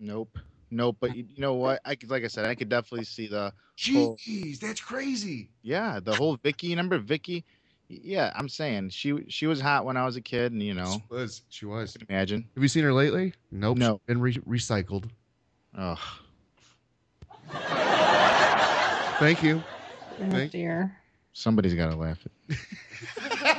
Nope. 0.00 0.38
Nope. 0.70 0.96
But 0.98 1.14
you, 1.16 1.24
you 1.28 1.40
know 1.40 1.54
what? 1.54 1.80
I 1.84 1.94
could, 1.94 2.10
like 2.10 2.24
I 2.24 2.28
said, 2.28 2.46
I 2.46 2.54
could 2.54 2.68
definitely 2.68 3.04
see 3.04 3.26
the 3.28 3.52
Whole- 3.92 4.16
that's 4.60 4.80
crazy. 4.80 5.50
yeah, 5.62 6.00
the 6.02 6.14
whole 6.14 6.36
Vicki. 6.36 6.70
Remember 6.70 6.98
Vicki? 6.98 7.44
Yeah, 7.88 8.32
I'm 8.36 8.48
saying 8.48 8.90
she 8.90 9.24
she 9.28 9.46
was 9.48 9.60
hot 9.60 9.84
when 9.84 9.96
I 9.96 10.04
was 10.06 10.14
a 10.16 10.20
kid, 10.20 10.52
and 10.52 10.62
you 10.62 10.74
know, 10.74 10.92
She 10.92 11.02
was. 11.10 11.42
She 11.48 11.66
was. 11.66 11.96
imagine. 12.08 12.46
Have 12.54 12.62
you 12.62 12.68
seen 12.68 12.84
her 12.84 12.92
lately? 12.92 13.34
Nope. 13.50 13.78
No. 13.78 13.94
She's 13.94 14.06
Been 14.06 14.20
re- 14.20 14.34
recycled. 14.46 15.04
Oh, 15.76 15.98
Thank 19.18 19.42
you. 19.42 19.62
Oh 20.20 20.30
Thank- 20.30 20.52
dear. 20.52 20.96
somebody's 21.32 21.74
got 21.74 21.90
to 21.90 21.96
laugh. 21.96 22.18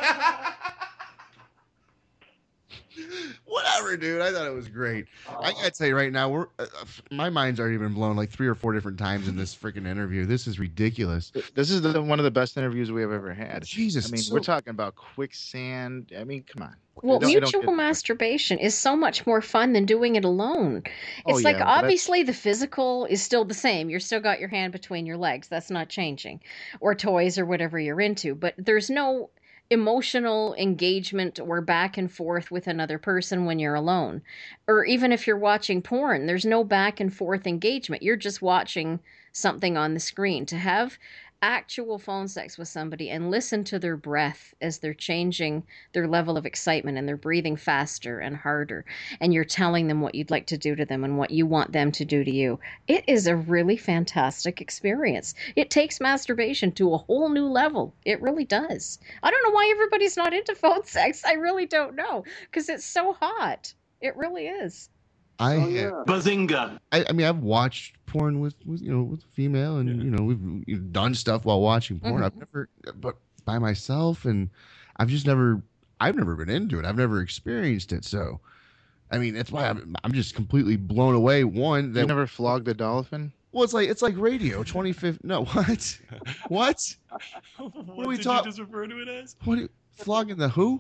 Whatever, 3.52 3.98
dude. 3.98 4.22
I 4.22 4.32
thought 4.32 4.48
it 4.48 4.54
was 4.54 4.70
great. 4.70 5.08
I 5.28 5.52
gotta 5.52 5.72
tell 5.72 5.86
you 5.88 5.96
right 5.96 6.12
now, 6.12 6.30
we're 6.30 6.48
uh, 6.58 6.64
uh, 6.80 6.86
my 7.12 7.30
mind's 7.30 7.60
already 7.60 7.76
been 7.78 7.94
blown 7.94 8.16
like 8.16 8.30
three 8.30 8.48
or 8.48 8.56
four 8.56 8.72
different 8.72 8.98
times 8.98 9.28
in 9.28 9.36
this 9.36 9.54
freaking 9.54 9.86
interview. 9.86 10.26
This 10.26 10.48
is 10.48 10.58
ridiculous. 10.58 11.34
This 11.54 11.70
is 11.70 11.82
the, 11.82 12.02
one 12.02 12.18
of 12.20 12.24
the 12.24 12.32
best 12.32 12.56
interviews 12.56 12.94
we 12.94 13.02
have 13.02 13.12
ever 13.12 13.34
had. 13.34 13.66
Jesus, 13.66 14.08
I 14.08 14.12
mean, 14.12 14.22
so- 14.22 14.34
we're 14.34 14.40
talking 14.40 14.72
about 14.72 14.96
quicksand. 14.96 16.14
I 16.18 16.24
mean, 16.24 16.44
come 16.44 16.64
on. 16.64 16.76
Well, 17.04 17.20
don't- 17.20 17.30
I 17.30 17.34
don't 17.40 17.54
mutual 17.54 17.74
masturbation 17.74 18.58
is 18.60 18.74
so 18.74 18.96
much 18.96 19.26
more 19.28 19.42
fun 19.42 19.74
than 19.74 19.86
doing 19.86 20.16
it 20.16 20.24
alone. 20.24 20.84
Oh, 21.26 21.32
It's 21.36 21.44
like 21.44 21.56
yeah, 21.56 21.60
but 21.60 21.66
that's- 21.66 21.84
obviously 21.84 22.24
the 22.24 22.34
physical 22.34 23.06
is 23.06 23.22
still 23.22 23.44
the 23.44 23.54
same. 23.54 23.90
You're 23.90 24.00
still 24.00 24.20
got 24.22 24.40
your 24.40 24.50
hand 24.50 24.72
between 24.72 25.06
your 25.06 25.18
legs. 25.18 25.48
That's 25.50 25.70
not 25.72 25.90
changing. 25.90 26.42
Or 26.80 26.96
toys 26.96 27.38
or 27.38 27.46
whatever 27.46 27.78
you're 27.80 28.00
into. 28.02 28.34
But 28.36 28.54
there's 28.58 28.90
no 28.90 29.30
emotional 29.72 30.54
engagement 30.56 31.40
or 31.40 31.62
back 31.62 31.98
and 31.98 32.12
forth 32.12 32.52
with 32.52 32.68
another 32.68 33.00
person 33.00 33.46
when 33.46 33.58
you're 33.58 33.74
alone. 33.74 34.22
Or 34.68 34.84
even 34.84 35.14
if 35.14 35.26
you're 35.26 35.38
watching 35.38 35.82
porn, 35.82 36.26
there's 36.26 36.46
no 36.46 36.64
back 36.66 37.00
and 37.00 37.14
forth 37.14 37.48
engagement. 37.48 38.04
You're 38.04 38.18
just 38.18 38.42
watching 38.42 39.00
something 39.32 39.78
on 39.78 39.94
the 39.94 40.00
screen. 40.02 40.46
To 40.48 40.58
have 40.58 41.00
actual 41.42 41.98
phone 41.98 42.28
sex 42.28 42.58
with 42.58 42.68
somebody 42.68 43.10
and 43.10 43.32
listen 43.32 43.64
to 43.64 43.80
their 43.80 43.98
breath 43.98 44.54
as 44.62 44.78
they're 44.78 44.94
changing 44.94 45.64
their 45.94 46.08
level 46.08 46.38
of 46.38 46.46
excitement 46.46 46.98
and 46.98 47.08
they're 47.08 47.18
breathing 47.18 47.56
faster 47.56 48.20
and 48.20 48.38
harder 48.38 48.86
and 49.20 49.34
you're 49.34 49.44
telling 49.44 49.88
them 49.88 50.02
what 50.02 50.14
you'd 50.14 50.30
like 50.30 50.46
to 50.46 50.58
do 50.58 50.76
to 50.76 50.86
them 50.86 51.04
and 51.04 51.18
what 51.18 51.32
you 51.32 51.46
want 51.46 51.72
them 51.72 51.92
to 51.92 52.06
do 52.06 52.24
to 52.24 52.32
you. 52.32 52.60
It 52.88 53.04
is 53.08 53.28
a 53.28 53.36
really 53.36 53.78
fantastic 53.78 54.62
experience. 54.62 55.34
It 55.56 55.70
takes 55.70 56.00
masturbation 56.00 56.72
to 56.74 56.94
a 56.94 56.98
whole 56.98 57.30
new 57.30 57.48
level. 57.48 57.94
It 58.06 58.22
really 58.22 58.46
does. 58.46 59.00
I 59.24 59.32
don't 59.32 59.44
know 59.44 59.52
why 59.52 59.70
everybody's 59.72 60.18
not 60.18 60.34
into 60.34 60.56
phone 60.56 60.84
sex. 60.86 61.24
I 61.26 61.34
really 61.34 61.66
don't 61.66 61.96
know 61.96 62.24
because 62.42 62.70
it's 62.70 62.86
so 62.86 63.14
hot. 63.14 63.74
It 64.00 64.16
really 64.16 64.48
is. 64.48 64.90
I 65.42 65.56
Oh, 65.56 65.60
have, 65.62 65.72
yeah. 65.72 65.92
Bazinga! 66.08 66.80
I, 66.92 67.06
I 67.10 67.12
mean, 67.14 67.26
I've 67.26 67.40
watched 67.40 67.96
porn 68.06 68.40
with, 68.40 68.56
with 68.66 68.82
you 68.82 68.92
know 68.92 69.02
with 69.04 69.24
female, 69.34 69.78
and 69.78 69.90
Yeah. 69.90 70.04
you 70.04 70.12
know 70.12 70.24
we've 70.24 70.42
you 70.68 70.76
know, 70.78 70.82
done 70.92 71.16
stuff 71.16 71.46
while 71.46 71.62
watching 71.62 72.00
porn. 72.00 72.22
Mhm. 72.22 72.26
I've 72.26 72.36
never, 72.38 72.70
but 72.96 73.18
by 73.46 73.58
myself, 73.58 74.26
and 74.26 74.50
I've 74.98 75.08
just 75.10 75.26
never, 75.26 75.62
I've 76.00 76.16
never 76.16 76.36
been 76.36 76.50
into 76.50 76.78
it. 76.80 76.86
I've 76.86 76.98
never 76.98 77.22
experienced 77.22 77.92
it. 77.92 78.06
So, 78.06 78.40
I 79.12 79.18
mean, 79.18 79.34
that's 79.34 79.52
why 79.52 79.68
I'm, 79.68 79.96
I'm 80.04 80.14
just 80.14 80.36
completely 80.36 80.76
blown 80.78 81.16
away. 81.16 81.44
One 81.44 81.86
You 81.88 81.94
that 81.94 82.08
never 82.08 82.28
flogged 82.28 82.68
a 82.68 82.74
dolphin? 82.76 83.32
well, 83.52 83.64
it's 83.64 83.74
like 83.74 83.90
it's 83.90 84.04
like 84.04 84.16
radio. 84.18 84.64
Twenty 84.64 84.94
fifth. 84.94 85.24
No, 85.24 85.44
what? 85.54 86.00
what? 86.50 86.96
what 87.58 88.06
are 88.06 88.08
we 88.08 88.18
did 88.18 88.24
talk- 88.24 88.46
just 88.46 88.60
refer 88.60 88.86
to 88.86 89.00
it 89.02 89.08
as? 89.08 89.36
What? 89.44 89.58
Are 89.58 89.62
you, 89.62 89.70
flogging 89.96 90.38
the 90.38 90.50
who? 90.50 90.78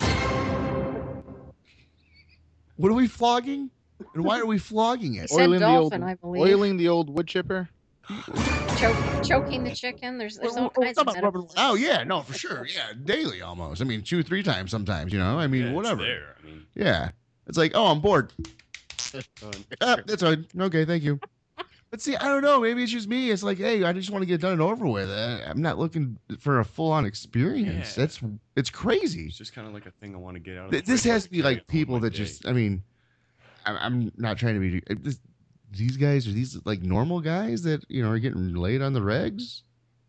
What 2.77 2.91
are 2.91 2.95
we 2.95 3.07
flogging? 3.07 3.69
And 4.13 4.23
why 4.23 4.39
are 4.39 4.45
we 4.45 4.57
flogging 4.57 5.13
He 5.13 5.19
it? 5.19 5.29
said 5.29 5.41
Oiling 5.41 5.59
the 5.59 5.67
old- 5.67 5.93
I 5.93 6.15
believe. 6.15 6.41
Oiling 6.43 6.77
the 6.77 6.87
old 6.89 7.09
wood 7.09 7.27
chipper? 7.27 7.69
Choke, 8.75 8.99
choking 9.21 9.63
the 9.63 9.71
chicken. 9.71 10.17
There's 10.17 10.37
there's 10.37 10.55
all 10.55 10.71
Well, 10.75 10.85
kinds 10.85 10.97
of 10.97 11.05
well, 11.07 11.15
rubbing- 11.21 11.47
Oh 11.57 11.75
yeah, 11.75 12.03
no, 12.03 12.21
for 12.21 12.33
sure. 12.33 12.65
Yeah, 12.65 12.93
daily 13.03 13.41
almost. 13.41 13.81
I 13.81 13.85
mean, 13.85 14.01
two, 14.01 14.23
three 14.23 14.43
times 14.43 14.71
sometimes. 14.71 15.11
You 15.13 15.19
know, 15.19 15.37
I 15.37 15.47
mean, 15.47 15.61
Yeah, 15.63 15.67
it's 15.67 15.75
whatever. 15.75 16.01
there. 16.03 16.35
I 16.41 16.45
mean, 16.45 16.65
Yeah, 16.75 17.11
it's 17.47 17.57
like, 17.57 17.73
oh, 17.75 17.87
I'm 17.87 17.99
bored. 17.99 18.31
done. 19.11 19.23
Ah, 19.81 19.97
that's 20.05 20.23
fine. 20.23 20.45
Okay, 20.57 20.85
thank 20.85 21.03
you. 21.03 21.19
But 21.89 21.99
see, 22.01 22.15
I 22.15 22.29
don't 22.29 22.41
know. 22.41 22.61
Maybe 22.61 22.81
it's 22.83 22.91
just 22.93 23.09
me. 23.09 23.31
It's 23.31 23.43
like, 23.43 23.57
hey, 23.57 23.83
I 23.83 23.91
just 23.91 24.09
want 24.09 24.21
to 24.21 24.25
get 24.25 24.39
done 24.39 24.53
and 24.53 24.61
over 24.61 24.87
with. 24.87 25.09
Uh, 25.09 25.39
I'm 25.45 25.61
not 25.61 25.77
looking 25.77 26.17
for 26.39 26.61
a 26.61 26.65
full 26.65 26.89
on 26.93 27.03
experience. 27.05 27.97
Yeah. 27.97 28.03
That's 28.03 28.21
it's 28.55 28.69
crazy. 28.69 29.25
it's 29.25 29.37
just 29.37 29.53
kind 29.53 29.67
of 29.67 29.73
like 29.73 29.85
a 29.85 29.91
thing 29.91 30.15
I 30.15 30.17
want 30.17 30.35
to 30.35 30.39
get 30.39 30.57
out 30.57 30.65
of. 30.67 30.71
Th- 30.71 30.85
the 30.85 30.91
This 30.93 31.03
has 31.03 31.25
to 31.25 31.29
be 31.29 31.41
like 31.41 31.67
people 31.67 31.99
that 31.99 32.11
day. 32.11 32.17
just. 32.19 32.47
I 32.47 32.53
mean, 32.53 32.81
I'm, 33.65 33.77
I'm 33.77 34.11
not 34.17 34.37
trying 34.37 34.55
to 34.55 34.59
be. 34.59 34.83
uh, 34.89 34.95
This, 35.01 35.19
these 35.71 35.97
guys 35.97 36.27
are 36.27 36.31
these 36.31 36.59
like 36.65 36.81
normal 36.81 37.21
guys 37.21 37.63
that 37.63 37.85
you 37.89 38.03
know 38.03 38.09
are 38.09 38.19
getting 38.19 38.53
laid 38.55 38.81
on 38.81 38.93
the 38.93 38.99
regs. 38.99 39.61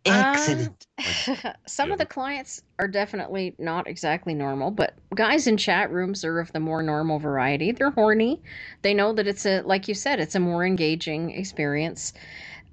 Excellent. 0.05 0.87
some 1.67 1.89
Yeah. 1.89 1.93
of 1.93 1.99
the 1.99 2.07
clients 2.07 2.63
are 2.79 2.89
definitely 2.89 3.55
not 3.59 3.87
exactly 3.87 4.35
normal, 4.35 4.71
but 4.73 4.95
guys 5.15 5.47
in 5.47 5.57
chat 5.57 5.91
rooms 5.93 6.25
are 6.25 6.41
of 6.41 6.53
the 6.53 6.61
more 6.61 6.83
normal 6.83 7.19
variety. 7.21 7.71
They're 7.73 7.91
horny. 7.91 8.43
They 8.83 8.95
know 8.95 9.13
that 9.13 9.29
it's 9.29 9.47
a, 9.47 9.61
like 9.63 9.87
you 9.87 9.95
said, 9.95 10.19
it's 10.19 10.35
a 10.35 10.41
more 10.41 10.65
engaging 10.67 11.31
experience. 11.31 12.13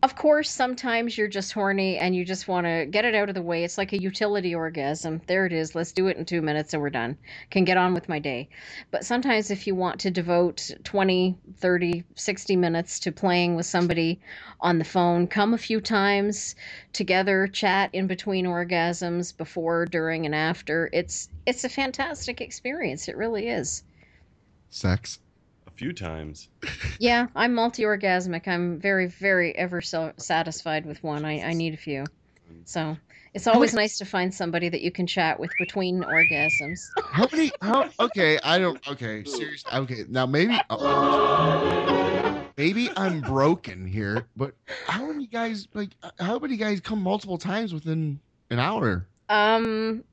Of 0.02 0.16
course, 0.16 0.50
sometimes 0.50 1.18
you're 1.18 1.28
just 1.28 1.52
horny 1.52 1.98
and 1.98 2.16
you 2.16 2.24
just 2.24 2.48
want 2.48 2.66
to 2.66 2.86
get 2.86 3.04
it 3.04 3.16
out 3.16 3.28
of 3.28 3.36
the 3.36 3.42
way. 3.42 3.66
It's 3.66 3.78
like 3.78 3.92
a 3.92 4.02
utility 4.02 4.56
orgasm. 4.56 5.22
There 5.28 5.46
it 5.46 5.52
is. 5.52 5.76
Let's 5.76 5.92
do 5.92 6.08
it 6.08 6.16
in 6.16 6.24
two 6.24 6.42
minutes 6.42 6.74
and 6.74 6.82
we're 6.82 6.90
done. 6.90 7.18
Can 7.50 7.66
get 7.66 7.76
on 7.76 7.94
with 7.94 8.08
my 8.08 8.18
day. 8.18 8.48
But 8.92 9.04
sometimes, 9.04 9.52
if 9.52 9.68
you 9.68 9.76
want 9.76 10.00
to 10.00 10.12
devote 10.12 10.72
20, 10.86 11.38
30, 11.58 12.06
60 12.16 12.56
minutes 12.56 13.00
to 13.02 13.12
playing 13.12 13.58
with 13.58 13.66
somebody 13.66 14.22
on 14.62 14.80
the 14.80 14.86
phone, 14.86 15.28
come 15.28 15.54
a 15.54 15.58
few 15.58 15.82
times 15.82 16.56
together, 16.94 17.48
chat 17.48 17.90
in 17.92 18.08
between 18.08 18.46
orgasms, 18.46 19.36
before, 19.36 19.86
during, 19.86 20.26
and 20.26 20.34
after. 20.34 20.90
It's 20.94 21.28
it's 21.46 21.66
a 21.66 21.70
fantastic 21.70 22.40
experience. 22.40 23.10
It 23.10 23.18
really 23.18 23.50
is. 23.50 23.84
Sex. 24.70 25.20
A 25.80 25.86
few 25.86 25.94
times. 25.94 26.50
Yeah, 27.00 27.28
I'm 27.34 27.56
multi-orgasmic. 27.56 28.46
I'm 28.48 28.80
very, 28.80 29.08
very 29.08 29.56
ever 29.56 29.80
so 29.80 30.12
satisfied 30.18 30.86
with 30.86 31.02
one. 31.02 31.24
I, 31.24 31.40
I 31.42 31.54
need 31.54 31.74
a 31.74 31.78
few. 31.78 32.06
So 32.66 32.98
it's 33.34 33.48
always 33.48 33.74
nice 33.74 33.98
to 34.00 34.06
find 34.06 34.34
somebody 34.34 34.68
that 34.68 34.82
you 34.82 34.92
can 34.92 35.08
chat 35.08 35.40
with 35.40 35.52
between 35.58 36.04
orgasms. 36.04 36.82
How 37.06 37.28
many? 37.32 37.52
How? 37.62 37.90
Okay, 38.00 38.38
I 38.44 38.60
don't. 38.60 38.86
Okay, 38.90 39.24
seriously. 39.24 39.72
Okay, 39.74 40.04
now 40.10 40.26
maybe. 40.26 40.60
oh, 40.70 42.46
maybe 42.58 42.90
I'm 42.98 43.22
broken 43.22 43.88
here, 43.88 44.28
but 44.36 44.54
how 44.86 45.06
many 45.06 45.28
guys 45.28 45.70
like? 45.74 45.92
How 46.20 46.40
many 46.40 46.58
guys 46.58 46.82
come 46.82 47.02
multiple 47.02 47.38
times 47.38 47.74
within 47.74 48.20
an 48.50 48.60
hour? 48.60 49.08
Um, 49.30 50.04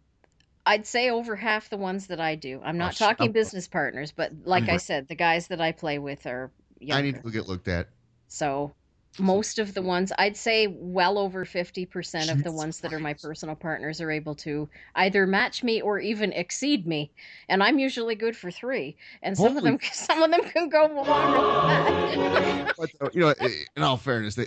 I'd 0.67 0.87
say 0.87 1.11
over 1.11 1.37
half 1.37 1.71
the 1.71 1.77
ones 1.77 2.09
that 2.09 2.21
I 2.21 2.35
do. 2.35 2.61
I'm 2.65 2.77
not 2.77 2.95
sh- 2.95 2.99
talking 2.99 3.33
business 3.33 3.69
partners, 3.69 4.13
but 4.15 4.33
like 4.45 4.69
I 4.69 4.77
said, 4.77 5.07
the 5.09 5.15
guys 5.15 5.47
that 5.49 5.61
I 5.61 5.73
play 5.73 5.99
with 5.99 6.27
are 6.27 6.51
younger. 6.81 6.99
I 6.99 7.03
need 7.03 7.23
to 7.23 7.31
get 7.31 7.49
looked 7.49 7.69
at. 7.69 7.89
So 8.29 8.75
most 9.19 9.59
of 9.59 9.75
the 9.75 9.83
ones, 9.83 10.13
I'd 10.19 10.37
say 10.37 10.67
well 10.67 11.19
over 11.19 11.45
50% 11.45 12.33
of 12.33 12.43
the 12.43 12.53
ones 12.53 12.81
that 12.81 12.93
are 12.93 12.99
my 12.99 13.15
personal 13.15 13.55
partners 13.55 14.01
are 14.01 14.11
able 14.11 14.35
to 14.37 14.69
either 14.97 15.27
match 15.27 15.63
me 15.63 15.81
or 15.81 15.99
even 16.01 16.33
exceed 16.33 16.87
me. 16.87 17.13
And 17.49 17.63
I'm 17.63 17.79
usually 17.79 18.15
good 18.15 18.37
for 18.37 18.51
three. 18.51 18.97
And 19.23 19.37
some 19.37 19.57
of 19.57 19.63
them 19.63 19.79
some 19.93 20.23
of 20.23 20.31
them 20.31 20.43
can 20.43 20.69
go 20.69 20.87
longer 20.87 22.17
than 22.17 22.33
that. 22.33 22.75
But 22.77 22.91
uh, 23.01 23.09
you 23.13 23.21
know, 23.21 23.35
in 23.77 23.83
all 23.83 23.97
fairness, 23.97 24.39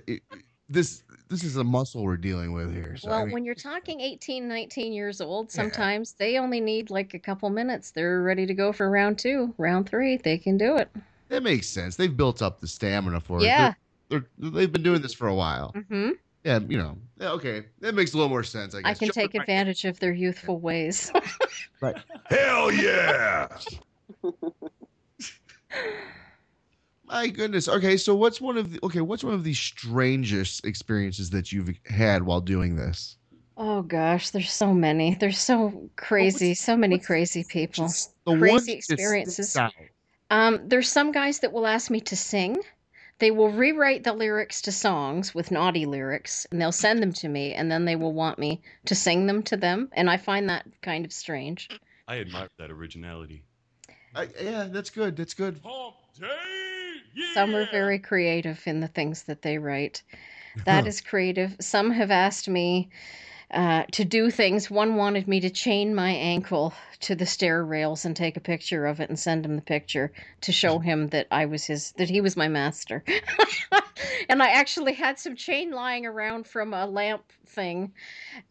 this 0.68 1.04
this 1.30 1.44
is 1.44 1.56
a 1.58 1.64
muscle 1.64 2.04
we're 2.04 2.18
dealing 2.18 2.52
with 2.54 2.74
here. 2.74 2.98
So 2.98 3.10
well, 3.10 3.20
I 3.20 3.24
mean, 3.26 3.34
when 3.34 3.46
you're 3.46 3.56
talking 3.56 4.02
18, 4.02 4.48
19 4.48 4.92
years 4.94 5.22
old, 5.22 5.48
Yeah. 5.48 5.62
sometimes 5.62 6.14
they 6.14 6.38
only 6.38 6.60
need 6.60 6.90
like 6.90 7.14
a 7.14 7.20
couple 7.20 7.50
minutes. 7.50 7.92
They're 7.92 8.22
ready 8.22 8.46
to 8.46 8.54
go 8.54 8.72
for 8.74 8.90
round 8.90 9.20
two, 9.20 9.54
round 9.58 9.88
three. 9.88 10.18
They 10.18 10.38
can 10.38 10.58
do 10.58 10.76
it. 10.78 10.90
that 11.30 11.44
makes 11.44 11.68
sense. 11.68 11.96
They've 11.96 12.16
built 12.16 12.42
up 12.42 12.60
the 12.60 12.68
stamina 12.68 13.20
for 13.22 13.40
it. 13.40 13.44
Yeah. 13.44 13.74
They're, 14.10 14.26
they're, 14.40 14.50
they've 14.50 14.72
been 14.72 14.82
doing 14.84 15.02
this 15.02 15.14
for 15.14 15.28
a 15.28 15.36
while. 15.36 15.72
Mm-hmm. 15.76 16.12
Yeah, 16.44 16.60
you 16.68 16.78
know. 16.78 16.98
Yeah, 17.20 17.32
okay, 17.34 17.66
that 17.82 17.94
makes 17.94 18.14
a 18.14 18.18
little 18.18 18.30
more 18.30 18.44
sense. 18.44 18.74
I 18.74 18.82
guess. 18.82 18.90
I 18.90 18.94
can 18.96 19.08
Sure, 19.08 19.14
take 19.14 19.34
right. 19.36 19.42
advantage 19.42 19.86
of 19.86 20.00
their 20.00 20.14
youthful 20.14 20.60
ways. 20.60 21.12
right. 21.82 21.96
Hell 22.26 22.72
yeah! 22.72 23.48
My 27.10 27.28
goodness. 27.28 27.68
Okay, 27.68 27.98
so 27.98 28.14
what's 28.14 28.40
one 28.40 28.58
of 28.58 28.72
the 28.72 28.80
okay? 28.84 29.02
What's 29.02 29.24
one 29.24 29.34
of 29.34 29.44
the 29.44 29.54
strangest 29.54 30.64
experiences 30.64 31.32
that 31.32 31.52
you've 31.52 31.72
had 31.86 32.24
while 32.24 32.40
doing 32.40 32.76
this? 32.76 33.18
Oh 33.58 33.82
gosh, 33.82 34.30
there's 34.30 34.52
so 34.52 34.74
many. 34.74 35.16
There's 35.16 35.40
so 35.40 35.90
crazy, 35.96 36.54
so 36.54 36.78
many 36.78 37.00
crazy 37.00 37.44
people. 37.44 37.88
The 38.26 38.38
Crazy 38.38 38.52
one 38.52 38.56
that 38.58 38.62
sticks 38.62 38.90
experiences. 38.92 39.58
Um, 40.30 40.60
there's 40.68 40.88
some 40.88 41.12
guys 41.12 41.40
that 41.40 41.52
will 41.52 41.66
ask 41.66 41.90
me 41.90 42.00
to 42.02 42.16
sing. 42.16 42.58
They 43.18 43.32
will 43.32 43.50
rewrite 43.50 44.04
the 44.04 44.14
lyrics 44.14 44.62
to 44.62 44.72
songs 44.72 45.36
with 45.36 45.52
naughty 45.52 45.86
lyrics, 45.86 46.46
and 46.52 46.62
they'll 46.62 46.72
send 46.72 47.02
them 47.02 47.12
to 47.14 47.28
me, 47.28 47.54
and 47.54 47.70
then 47.70 47.84
they 47.84 47.98
will 47.98 48.14
want 48.14 48.40
me 48.40 48.62
to 48.86 48.96
sing 48.96 49.26
them 49.26 49.44
to 49.44 49.58
them, 49.58 49.90
and 49.92 50.10
I 50.10 50.18
find 50.18 50.48
that 50.48 50.66
kind 50.82 51.04
of 51.04 51.12
strange. 51.12 51.68
I 52.08 52.20
admire 52.20 52.48
that 52.60 52.72
originality. 52.72 53.44
I, 54.16 54.30
yeah, 54.42 54.68
that's 54.70 54.90
good. 54.90 55.18
That's 55.18 55.34
good. 55.34 55.60
Hump 55.66 55.96
day, 56.18 56.89
Some 57.34 57.56
are 57.56 57.66
very 57.66 58.00
creative 58.00 58.62
in 58.66 58.80
the 58.80 58.88
things 58.88 59.24
that 59.24 59.42
they 59.42 59.58
write. 59.58 60.04
That 60.66 60.88
is 60.88 61.02
creative. 61.02 61.56
Some 61.60 61.92
have 61.92 62.12
asked 62.12 62.50
me 62.50 62.90
uh, 63.52 63.84
to 63.92 64.06
do 64.06 64.30
things. 64.30 64.70
One 64.70 64.96
wanted 64.96 65.28
me 65.28 65.40
to 65.42 65.50
chain 65.50 65.96
my 65.96 66.12
ankle 66.12 66.74
to 67.02 67.16
the 67.16 67.26
stair 67.26 67.64
rails 67.64 68.06
and 68.06 68.16
take 68.16 68.38
a 68.38 68.42
picture 68.42 68.86
of 68.86 69.00
it 69.00 69.10
and 69.10 69.18
send 69.18 69.46
him 69.46 69.56
the 69.56 69.62
picture 69.62 70.12
to 70.42 70.52
show 70.52 70.80
him 70.90 71.08
that 71.10 71.28
I 71.32 71.46
was 71.46 71.66
his, 71.66 71.94
that 71.94 72.10
he 72.10 72.22
was 72.22 72.38
my 72.38 72.48
master. 72.48 73.04
and 74.30 74.44
I 74.44 74.50
actually 74.50 74.94
had 74.94 75.20
some 75.20 75.36
chain 75.36 75.72
lying 75.72 76.06
around 76.06 76.48
from 76.48 76.74
a 76.74 76.86
lamp 76.86 77.24
thing, 77.48 77.92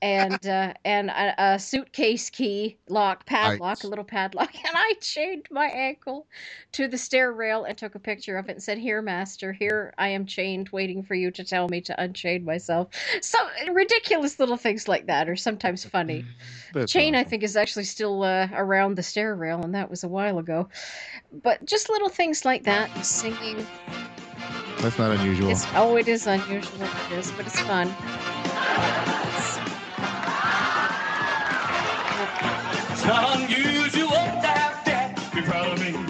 and 0.02 0.44
uh, 0.46 0.74
and 0.84 1.11
a, 1.11 1.54
a 1.54 1.58
suitcase 1.58 2.30
key 2.30 2.76
lock 2.88 3.26
padlock, 3.26 3.84
a 3.84 3.87
little 3.87 4.04
padlock, 4.04 4.54
and 4.64 4.74
I 4.74 4.94
chained 5.00 5.46
my 5.50 5.66
ankle 5.66 6.26
to 6.72 6.88
the 6.88 6.98
stair 6.98 7.32
rail 7.32 7.64
and 7.64 7.76
took 7.78 7.94
a 7.94 8.00
picture 8.00 8.37
of 8.37 8.48
it 8.48 8.52
and 8.52 8.62
said, 8.62 8.78
"Here, 8.78 9.00
master, 9.00 9.52
here 9.52 9.94
I 9.98 10.08
am 10.08 10.26
chained, 10.26 10.70
waiting 10.70 11.02
for 11.02 11.14
you 11.14 11.30
to 11.32 11.44
tell 11.44 11.68
me 11.68 11.80
to 11.82 12.00
unchain 12.00 12.44
myself." 12.44 12.88
So 13.20 13.38
ridiculous 13.72 14.38
little 14.38 14.56
things 14.56 14.88
like 14.88 15.07
that 15.07 15.29
are 15.29 15.37
sometimes 15.37 15.85
funny. 15.85 16.24
That's 16.72 16.90
Chain, 16.90 17.14
I 17.14 17.24
think, 17.24 17.42
is 17.42 17.57
actually 17.57 17.85
still 17.85 18.22
uh, 18.22 18.48
around 18.53 18.96
the 18.96 19.03
stair 19.03 19.35
rail, 19.35 19.62
and 19.62 19.74
that 19.74 19.90
was 19.90 20.05
a 20.05 20.09
while 20.09 20.38
ago. 20.38 20.68
But 21.42 21.64
just 21.64 21.88
little 21.88 22.09
things 22.09 22.44
like 22.44 22.64
that, 22.64 23.05
singing. 23.05 23.66
That's 24.81 24.98
not 24.98 25.11
unusual. 25.18 25.51
It's, 25.51 25.66
oh, 25.74 25.96
it 25.96 26.09
is 26.09 26.27
unusual, 26.27 26.83
it 26.83 27.12
is, 27.12 27.31
but 27.33 27.46
it's 27.46 27.61
fun. 27.61 27.88
It's 32.90 33.05
not 33.05 33.38
unusual 33.38 34.11
to 34.11 34.16
have 34.16 34.85
that. 34.85 35.31
Be 35.35 35.42
proud 35.42 35.72
of 35.72 35.81
me. 35.81 36.09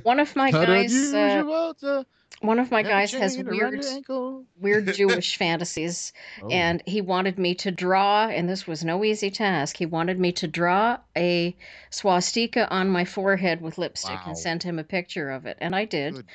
One 0.02 0.20
of 0.20 0.36
my 0.36 0.50
Not 0.50 0.66
guys, 0.66 1.12
uh, 1.14 1.42
to 1.80 2.06
one 2.40 2.58
of 2.58 2.70
my 2.70 2.82
guys 2.82 3.12
has 3.12 3.36
chain 3.36 3.46
around 3.46 3.56
your 3.56 3.70
weird, 4.08 4.46
weird 4.86 4.94
Jewish 4.94 5.36
fantasies. 5.36 6.12
Oh. 6.42 6.48
and 6.48 6.82
he 6.86 7.00
wanted 7.00 7.38
me 7.38 7.54
to 7.56 7.70
draw 7.70 8.28
and 8.28 8.48
this 8.48 8.66
was 8.66 8.84
no 8.84 9.04
easy 9.04 9.30
task 9.30 9.76
he 9.76 9.86
wanted 9.86 10.18
me 10.18 10.32
to 10.32 10.46
draw 10.48 10.98
a 11.20 11.56
swastika 11.90 12.68
on 12.70 12.88
my 12.90 13.04
forehead 13.04 13.60
with 13.60 13.78
lipstick 13.78 14.10
Wow. 14.12 14.24
and 14.28 14.38
sent 14.38 14.62
him 14.64 14.78
a 14.80 14.84
picture 14.84 15.30
of 15.30 15.46
it 15.46 15.58
and 15.60 15.76
i 15.76 15.84
did 15.84 16.14
Good. 16.14 16.26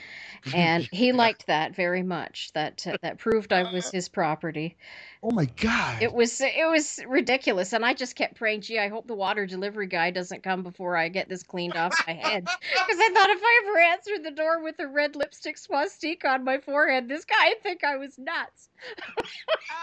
and 0.54 0.84
he 0.94 1.08
Yeah. 1.08 1.14
liked 1.14 1.48
that 1.48 1.76
very 1.76 2.04
much 2.04 2.52
that 2.54 2.86
uh, 2.88 2.98
that 3.02 3.18
proved 3.18 3.52
i 3.54 3.64
was 3.74 3.92
his 3.92 4.10
property 4.10 4.78
oh 5.24 5.32
my 5.32 5.46
god. 5.46 6.02
it 6.04 6.14
was 6.14 6.40
it 6.42 6.70
was 6.70 7.00
ridiculous 7.08 7.74
and 7.74 7.86
i 7.86 7.94
just 7.94 8.16
kept 8.16 8.36
praying 8.36 8.62
gee 8.62 8.80
i 8.80 8.88
hope 8.90 9.08
the 9.08 9.16
water 9.16 9.46
delivery 9.48 9.88
guy 9.88 10.12
doesn't 10.12 10.44
come 10.44 10.64
before 10.64 10.96
i 10.96 11.10
get 11.10 11.28
this 11.30 11.44
cleaned 11.44 11.76
off 11.76 11.96
my 12.08 12.14
head 12.14 12.44
because 12.62 13.00
i 13.00 13.10
thought 13.14 13.30
if 13.32 13.42
i 13.44 13.62
ever 13.68 13.80
answered 13.80 14.24
the 14.24 14.32
door 14.36 14.62
with 14.64 14.80
a 14.80 14.88
red 14.88 15.16
lipstick 15.16 15.58
swastika 15.58 16.28
on 16.30 16.44
my 16.44 16.60
forehead 16.60 17.10
this 17.10 17.26
guy 17.26 17.50
would 17.50 17.62
think 17.64 17.84
i 17.84 17.98
was 17.98 18.18
nuts 18.20 18.70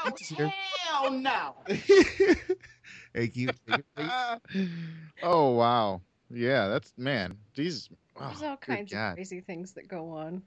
Good 0.04 0.16
to 0.16 0.24
hear. 0.34 0.52
Hell 0.84 1.10
no. 1.12 1.54
you 3.14 3.52
take 3.68 3.80
it, 3.80 3.86
please? 3.96 4.68
oh 5.22 5.50
wow. 5.50 6.00
Yeah, 6.30 6.68
that's 6.68 6.92
man. 6.96 7.36
These 7.54 7.90
oh, 8.16 8.28
there's 8.28 8.42
all 8.42 8.56
kinds 8.56 8.92
of 8.92 9.14
crazy 9.14 9.40
things 9.40 9.72
that 9.72 9.88
go 9.88 10.10
on 10.10 10.42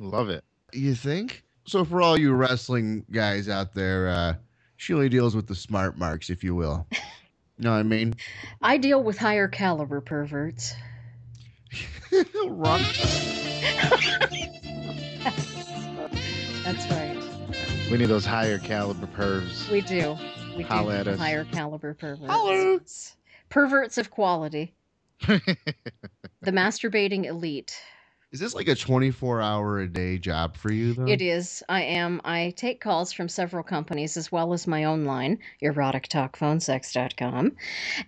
Love 0.00 0.28
it. 0.30 0.44
You 0.72 0.94
think? 0.94 1.44
So 1.66 1.84
for 1.84 2.02
all 2.02 2.18
you 2.18 2.32
wrestling 2.32 3.04
guys 3.10 3.48
out 3.48 3.72
there, 3.74 4.08
uh, 4.08 4.34
she 4.76 4.94
only 4.94 5.08
deals 5.08 5.36
with 5.36 5.46
the 5.46 5.54
smart 5.54 5.96
marks, 5.96 6.28
if 6.30 6.42
you 6.42 6.54
will. 6.54 6.86
You 6.90 6.98
know 7.58 7.72
what 7.72 7.78
I 7.78 7.82
mean? 7.84 8.14
I 8.62 8.78
deal 8.78 9.02
with 9.02 9.18
higher 9.18 9.46
caliber 9.46 10.00
perverts. 10.00 10.74
Wrong. 12.48 12.80
That's 16.64 16.90
right. 16.90 17.16
We 17.90 17.98
need 17.98 18.06
those 18.06 18.24
higher 18.24 18.58
caliber 18.58 19.06
pervs. 19.06 19.70
We 19.70 19.82
do. 19.82 20.16
We 20.56 20.64
do 20.64 20.68
Holla 20.68 20.94
us. 20.96 21.18
higher 21.18 21.44
caliber 21.44 21.94
perverts. 21.94 22.30
Holla. 22.30 22.80
Perverts 23.48 23.98
of 23.98 24.10
quality. 24.10 24.74
The 26.44 26.50
masturbating 26.50 27.24
elite. 27.26 27.80
Is 28.32 28.40
this 28.40 28.54
like 28.54 28.68
a 28.68 28.74
24 28.74 29.42
hour 29.42 29.80
a 29.80 29.86
day 29.86 30.16
job 30.16 30.56
for 30.56 30.72
you, 30.72 30.94
though? 30.94 31.04
It 31.06 31.20
is. 31.20 31.62
I 31.68 31.82
am. 31.82 32.22
I 32.24 32.54
take 32.56 32.80
calls 32.80 33.12
from 33.12 33.28
several 33.28 33.62
companies 33.62 34.16
as 34.16 34.32
well 34.32 34.54
as 34.54 34.66
my 34.66 34.84
own 34.84 35.04
line, 35.04 35.38
erotictalkphonesex.com. 35.62 37.52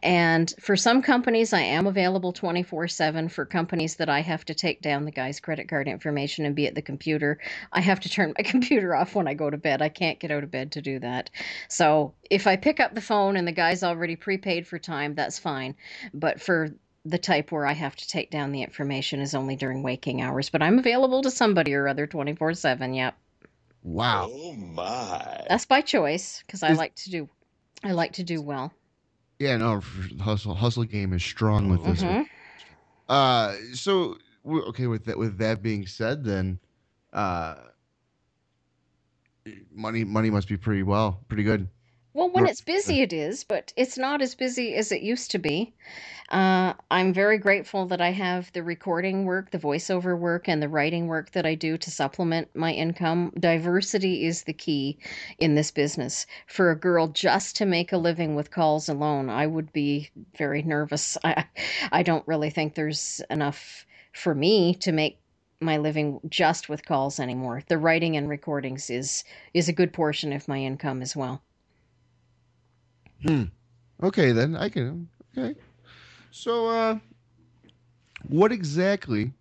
And 0.03 0.55
for 0.59 0.77
some 0.77 1.03
companies, 1.03 1.53
I 1.53 1.61
am 1.61 1.87
available 1.87 2.33
24 2.33 2.89
7. 2.89 3.29
For 3.29 3.45
companies 3.45 3.97
that 3.97 4.09
I 4.09 4.21
have 4.21 4.47
to 4.47 4.55
take 4.55 4.81
down 4.81 5.05
the 5.05 5.11
guy's 5.11 5.41
credit 5.41 5.69
card 5.69 5.89
information 5.89 6.47
and 6.47 6.57
be 6.57 6.67
at 6.67 6.75
the 6.75 6.81
computer, 6.81 7.39
I 7.73 7.83
have 7.83 8.01
to 8.01 8.09
turn 8.09 8.33
my 8.39 8.45
computer 8.45 8.97
off 8.97 9.15
when 9.15 9.29
I 9.29 9.35
go 9.35 9.51
to 9.51 9.59
bed. 9.59 9.83
I 9.83 9.91
can't 9.91 10.19
get 10.21 10.31
out 10.31 10.43
of 10.43 10.51
bed 10.51 10.73
to 10.73 10.81
do 10.81 11.01
that. 11.01 11.29
So 11.69 12.15
if 12.31 12.47
I 12.47 12.57
pick 12.57 12.81
up 12.81 12.95
the 12.95 13.03
phone 13.03 13.37
and 13.37 13.47
the 13.47 13.53
guy's 13.53 13.83
already 13.83 14.17
prepaid 14.17 14.67
for 14.67 14.79
time, 14.79 15.15
that's 15.15 15.39
fine. 15.39 15.77
But 16.15 16.41
for 16.41 16.71
the 17.05 17.19
type 17.19 17.53
where 17.53 17.67
I 17.67 17.73
have 17.73 17.95
to 17.97 18.09
take 18.09 18.31
down 18.31 18.53
the 18.53 18.63
information 18.63 19.21
is 19.21 19.35
only 19.35 19.57
during 19.57 19.83
waking 19.83 20.23
hours, 20.23 20.49
but 20.49 20.63
I'm 20.63 20.79
available 20.79 21.23
to 21.23 21.31
somebody 21.31 21.75
or 21.75 21.87
other 21.87 22.07
24 22.07 22.55
7. 22.55 22.95
Yep. 22.95 23.15
Wow. 23.83 24.31
Oh 24.33 24.55
my. 24.55 25.45
That's 25.49 25.67
by 25.67 25.83
choice 25.83 26.43
because 26.47 26.63
I 26.63 26.73
like 26.73 26.95
to 26.97 27.11
do. 27.11 27.29
I 27.83 27.93
like 27.93 28.15
to 28.15 28.23
do 28.23 28.41
well. 28.41 28.73
Yeah, 29.39 29.57
no, 29.59 29.83
hustle 30.21 30.55
hustle 30.55 30.85
game 30.85 31.13
is 31.13 31.23
strong 31.23 31.69
with 31.69 31.85
this. 31.85 32.03
one. 32.03 32.27
Mhm. 32.27 32.29
Uh, 33.09 33.55
so 33.75 34.17
okay, 34.47 34.87
with 34.87 35.05
that 35.05 35.19
with 35.19 35.39
that 35.39 35.61
being 35.61 35.87
said, 35.87 36.25
then, 36.25 36.59
uh, 37.13 37.57
money 39.71 40.05
money 40.05 40.31
must 40.31 40.49
be 40.49 40.57
pretty 40.57 40.83
well, 40.83 41.21
pretty 41.29 41.43
good. 41.43 41.69
Well, 42.15 42.31
when 42.31 42.47
it's 42.47 42.61
busy, 42.61 43.03
it 43.03 43.13
is, 43.13 43.43
but 43.43 43.73
it's 43.77 43.99
not 43.99 44.23
as 44.23 44.37
busy 44.37 44.77
as 44.77 44.93
it 44.93 45.03
used 45.03 45.33
to 45.33 45.39
be. 45.39 45.75
Uh, 46.29 46.75
I'm 46.89 47.13
very 47.13 47.39
grateful 47.39 47.87
that 47.87 48.01
I 48.01 48.13
have 48.13 48.53
the 48.53 48.63
recording 48.63 49.25
work, 49.25 49.51
the 49.51 49.59
voiceover 49.59 50.17
work, 50.17 50.49
and 50.49 50.63
the 50.63 50.69
writing 50.69 51.09
work 51.09 51.33
that 51.33 51.45
I 51.45 51.57
do 51.57 51.77
to 51.77 51.91
supplement 51.91 52.55
my 52.55 52.73
income. 52.73 53.33
Diversity 53.39 54.25
is 54.27 54.45
the 54.45 54.53
key 54.53 54.97
in 55.39 55.57
this 55.57 55.73
business. 55.73 56.25
For 56.47 56.71
a 56.71 56.79
girl 56.79 57.09
just 57.09 57.57
to 57.57 57.67
make 57.67 57.93
a 57.93 57.99
living 57.99 58.37
with 58.37 58.53
calls 58.53 58.89
alone, 58.89 59.29
I 59.29 59.49
would 59.49 59.73
be 59.73 60.11
very 60.39 60.63
nervous. 60.63 61.19
I, 61.25 61.47
I 61.91 62.05
don't 62.05 62.27
really 62.29 62.51
think 62.51 62.77
there's 62.77 63.21
enough 63.29 63.85
for 64.13 64.37
me 64.37 64.73
to 64.77 64.93
make 64.93 65.19
my 65.61 65.79
living 65.79 66.21
just 66.29 66.69
with 66.69 66.87
calls 66.87 67.19
anymore. 67.19 67.65
The 67.67 67.77
writing 67.77 68.17
and 68.17 68.29
recordings 68.29 68.89
is 68.89 69.25
is 69.53 69.69
a 69.69 69.73
good 69.73 69.93
portion 69.93 70.33
of 70.33 70.47
my 70.47 70.59
income 70.59 71.03
as 71.03 71.17
well. 71.17 71.43
Hmm. 73.23 73.45
Okay, 74.03 74.33
then 74.33 74.57
I 74.57 74.69
can. 74.69 75.09
Okay. 75.37 75.59
So, 76.31 76.69
uh, 76.69 76.99
what 78.29 78.53
exactly, 78.53 79.33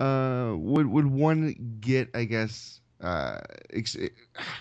uh, 0.00 0.52
would 0.56 0.86
would 0.86 1.06
one 1.06 1.78
get? 1.80 2.10
I 2.14 2.24
guess. 2.24 2.80
Uh, 3.00 3.38
ex- 3.70 3.96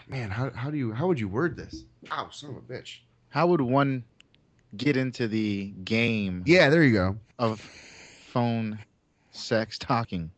man, 0.08 0.30
how 0.30 0.52
how 0.52 0.70
do 0.70 0.78
you 0.78 0.93
how 0.93 1.08
would 1.08 1.20
you 1.20 1.28
word 1.28 1.58
this? 1.58 1.84
Ow, 2.12 2.30
son 2.30 2.52
of 2.52 2.58
a 2.58 2.62
bitch. 2.62 3.00
How 3.30 3.48
would 3.48 3.62
one 3.62 4.04
get 4.76 4.96
into 4.96 5.28
the 5.28 5.74
game 5.84 6.43
Yeah, 6.46 6.70
there 6.70 6.84
you 6.84 6.93
go. 6.93 7.17
of 7.39 7.60
phone 8.32 8.80
sex 9.32 9.78
talking? 9.78 10.30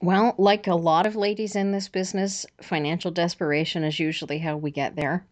Well, 0.00 0.34
like 0.38 0.66
a 0.66 0.74
lot 0.74 1.06
of 1.06 1.16
ladies 1.16 1.56
in 1.56 1.72
this 1.72 1.88
business, 1.88 2.46
financial 2.60 3.10
desperation 3.10 3.82
is 3.84 3.98
usually 3.98 4.38
how 4.38 4.56
we 4.56 4.70
get 4.70 4.94
there. 4.96 5.24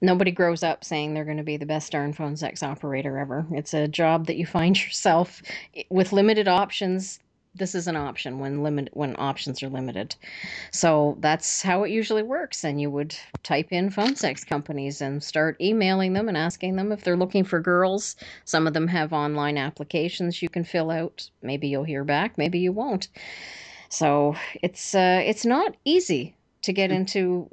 Nobody 0.00 0.30
grows 0.30 0.62
up 0.62 0.84
saying 0.84 1.14
they're 1.14 1.24
going 1.24 1.36
to 1.36 1.42
be 1.42 1.56
the 1.56 1.66
best 1.66 1.92
darn 1.92 2.12
phone 2.12 2.36
sex 2.36 2.62
operator 2.62 3.18
ever. 3.18 3.46
It's 3.52 3.74
a 3.74 3.88
job 3.88 4.26
that 4.26 4.36
you 4.36 4.46
find 4.46 4.78
yourself 4.84 5.42
with 5.90 6.12
limited 6.12 6.48
options 6.48 7.20
this 7.54 7.74
is 7.74 7.88
an 7.88 7.96
option 7.96 8.38
when 8.38 8.62
limit 8.62 8.88
when 8.92 9.16
options 9.18 9.62
are 9.62 9.68
limited. 9.68 10.14
So 10.70 11.16
that's 11.20 11.62
how 11.62 11.82
it 11.82 11.90
usually 11.90 12.22
works. 12.22 12.64
And 12.64 12.80
you 12.80 12.90
would 12.90 13.16
type 13.42 13.68
in 13.72 13.90
phone 13.90 14.14
sex 14.14 14.44
companies 14.44 15.00
and 15.00 15.22
start 15.22 15.60
emailing 15.60 16.12
them 16.12 16.28
and 16.28 16.36
asking 16.36 16.76
them 16.76 16.92
if 16.92 17.02
they're 17.02 17.16
looking 17.16 17.44
for 17.44 17.60
girls. 17.60 18.16
Some 18.44 18.66
of 18.66 18.72
them 18.72 18.86
have 18.88 19.12
online 19.12 19.58
applications 19.58 20.42
you 20.42 20.48
can 20.48 20.64
fill 20.64 20.90
out. 20.90 21.28
Maybe 21.42 21.68
you'll 21.68 21.84
hear 21.84 22.04
back, 22.04 22.38
maybe 22.38 22.58
you 22.60 22.72
won't. 22.72 23.08
So 23.88 24.36
it's 24.62 24.94
uh, 24.94 25.22
it's 25.24 25.44
not 25.44 25.76
easy 25.84 26.36
to 26.62 26.72
get 26.72 26.92
into. 26.92 27.50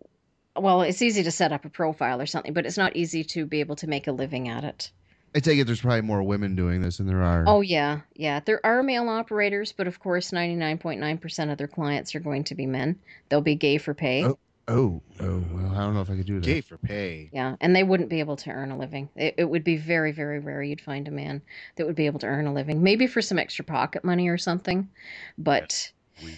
Well, 0.59 0.81
it's 0.81 1.01
easy 1.01 1.23
to 1.23 1.31
set 1.31 1.51
up 1.51 1.65
a 1.65 1.69
profile 1.69 2.21
or 2.21 2.25
something, 2.25 2.53
but 2.53 2.65
it's 2.65 2.77
not 2.77 2.95
easy 2.95 3.23
to 3.25 3.45
be 3.45 3.59
able 3.59 3.75
to 3.77 3.87
make 3.87 4.07
a 4.07 4.11
living 4.11 4.49
at 4.49 4.63
it. 4.63 4.91
I 5.35 5.39
take 5.39 5.59
it 5.59 5.65
there's 5.65 5.81
probably 5.81 6.01
more 6.01 6.23
women 6.23 6.55
doing 6.55 6.81
this 6.81 6.97
than 6.97 7.05
there 7.05 7.21
are. 7.21 7.43
Oh 7.45 7.61
yeah, 7.61 7.99
yeah. 8.15 8.39
There 8.39 8.65
are 8.65 8.81
male 8.81 9.09
operators, 9.09 9.71
but 9.71 9.85
of 9.85 9.99
course, 9.99 10.31
ninety 10.31 10.55
nine 10.55 10.77
point 10.77 10.99
nine 10.99 11.17
percent 11.17 11.51
of 11.51 11.57
their 11.57 11.67
clients 11.67 12.15
are 12.15 12.19
going 12.19 12.45
to 12.45 12.55
be 12.55 12.65
men. 12.65 12.97
They'll 13.29 13.41
be 13.41 13.55
gay 13.55 13.77
for 13.77 13.93
pay. 13.93 14.23
Oh. 14.25 14.39
oh, 14.67 15.01
oh, 15.19 15.43
well, 15.53 15.73
I 15.75 15.79
don't 15.79 15.93
know 15.93 16.01
if 16.01 16.09
I 16.09 16.15
could 16.15 16.25
do 16.25 16.39
that. 16.39 16.45
Gay 16.45 16.61
for 16.61 16.77
pay. 16.77 17.29
Yeah, 17.31 17.55
and 17.61 17.75
they 17.75 17.83
wouldn't 17.83 18.09
be 18.09 18.19
able 18.19 18.37
to 18.37 18.49
earn 18.49 18.71
a 18.71 18.77
living. 18.77 19.09
It, 19.15 19.35
it 19.37 19.45
would 19.45 19.63
be 19.63 19.77
very, 19.77 20.11
very 20.11 20.39
rare 20.39 20.63
you'd 20.63 20.81
find 20.81 21.07
a 21.07 21.11
man 21.11 21.41
that 21.75 21.85
would 21.85 21.95
be 21.95 22.05
able 22.07 22.19
to 22.19 22.25
earn 22.27 22.47
a 22.47 22.53
living. 22.53 22.81
Maybe 22.81 23.05
for 23.05 23.21
some 23.21 23.37
extra 23.37 23.63
pocket 23.65 24.03
money 24.03 24.29
or 24.29 24.37
something, 24.37 24.89
but 25.37 25.91
We- 26.23 26.37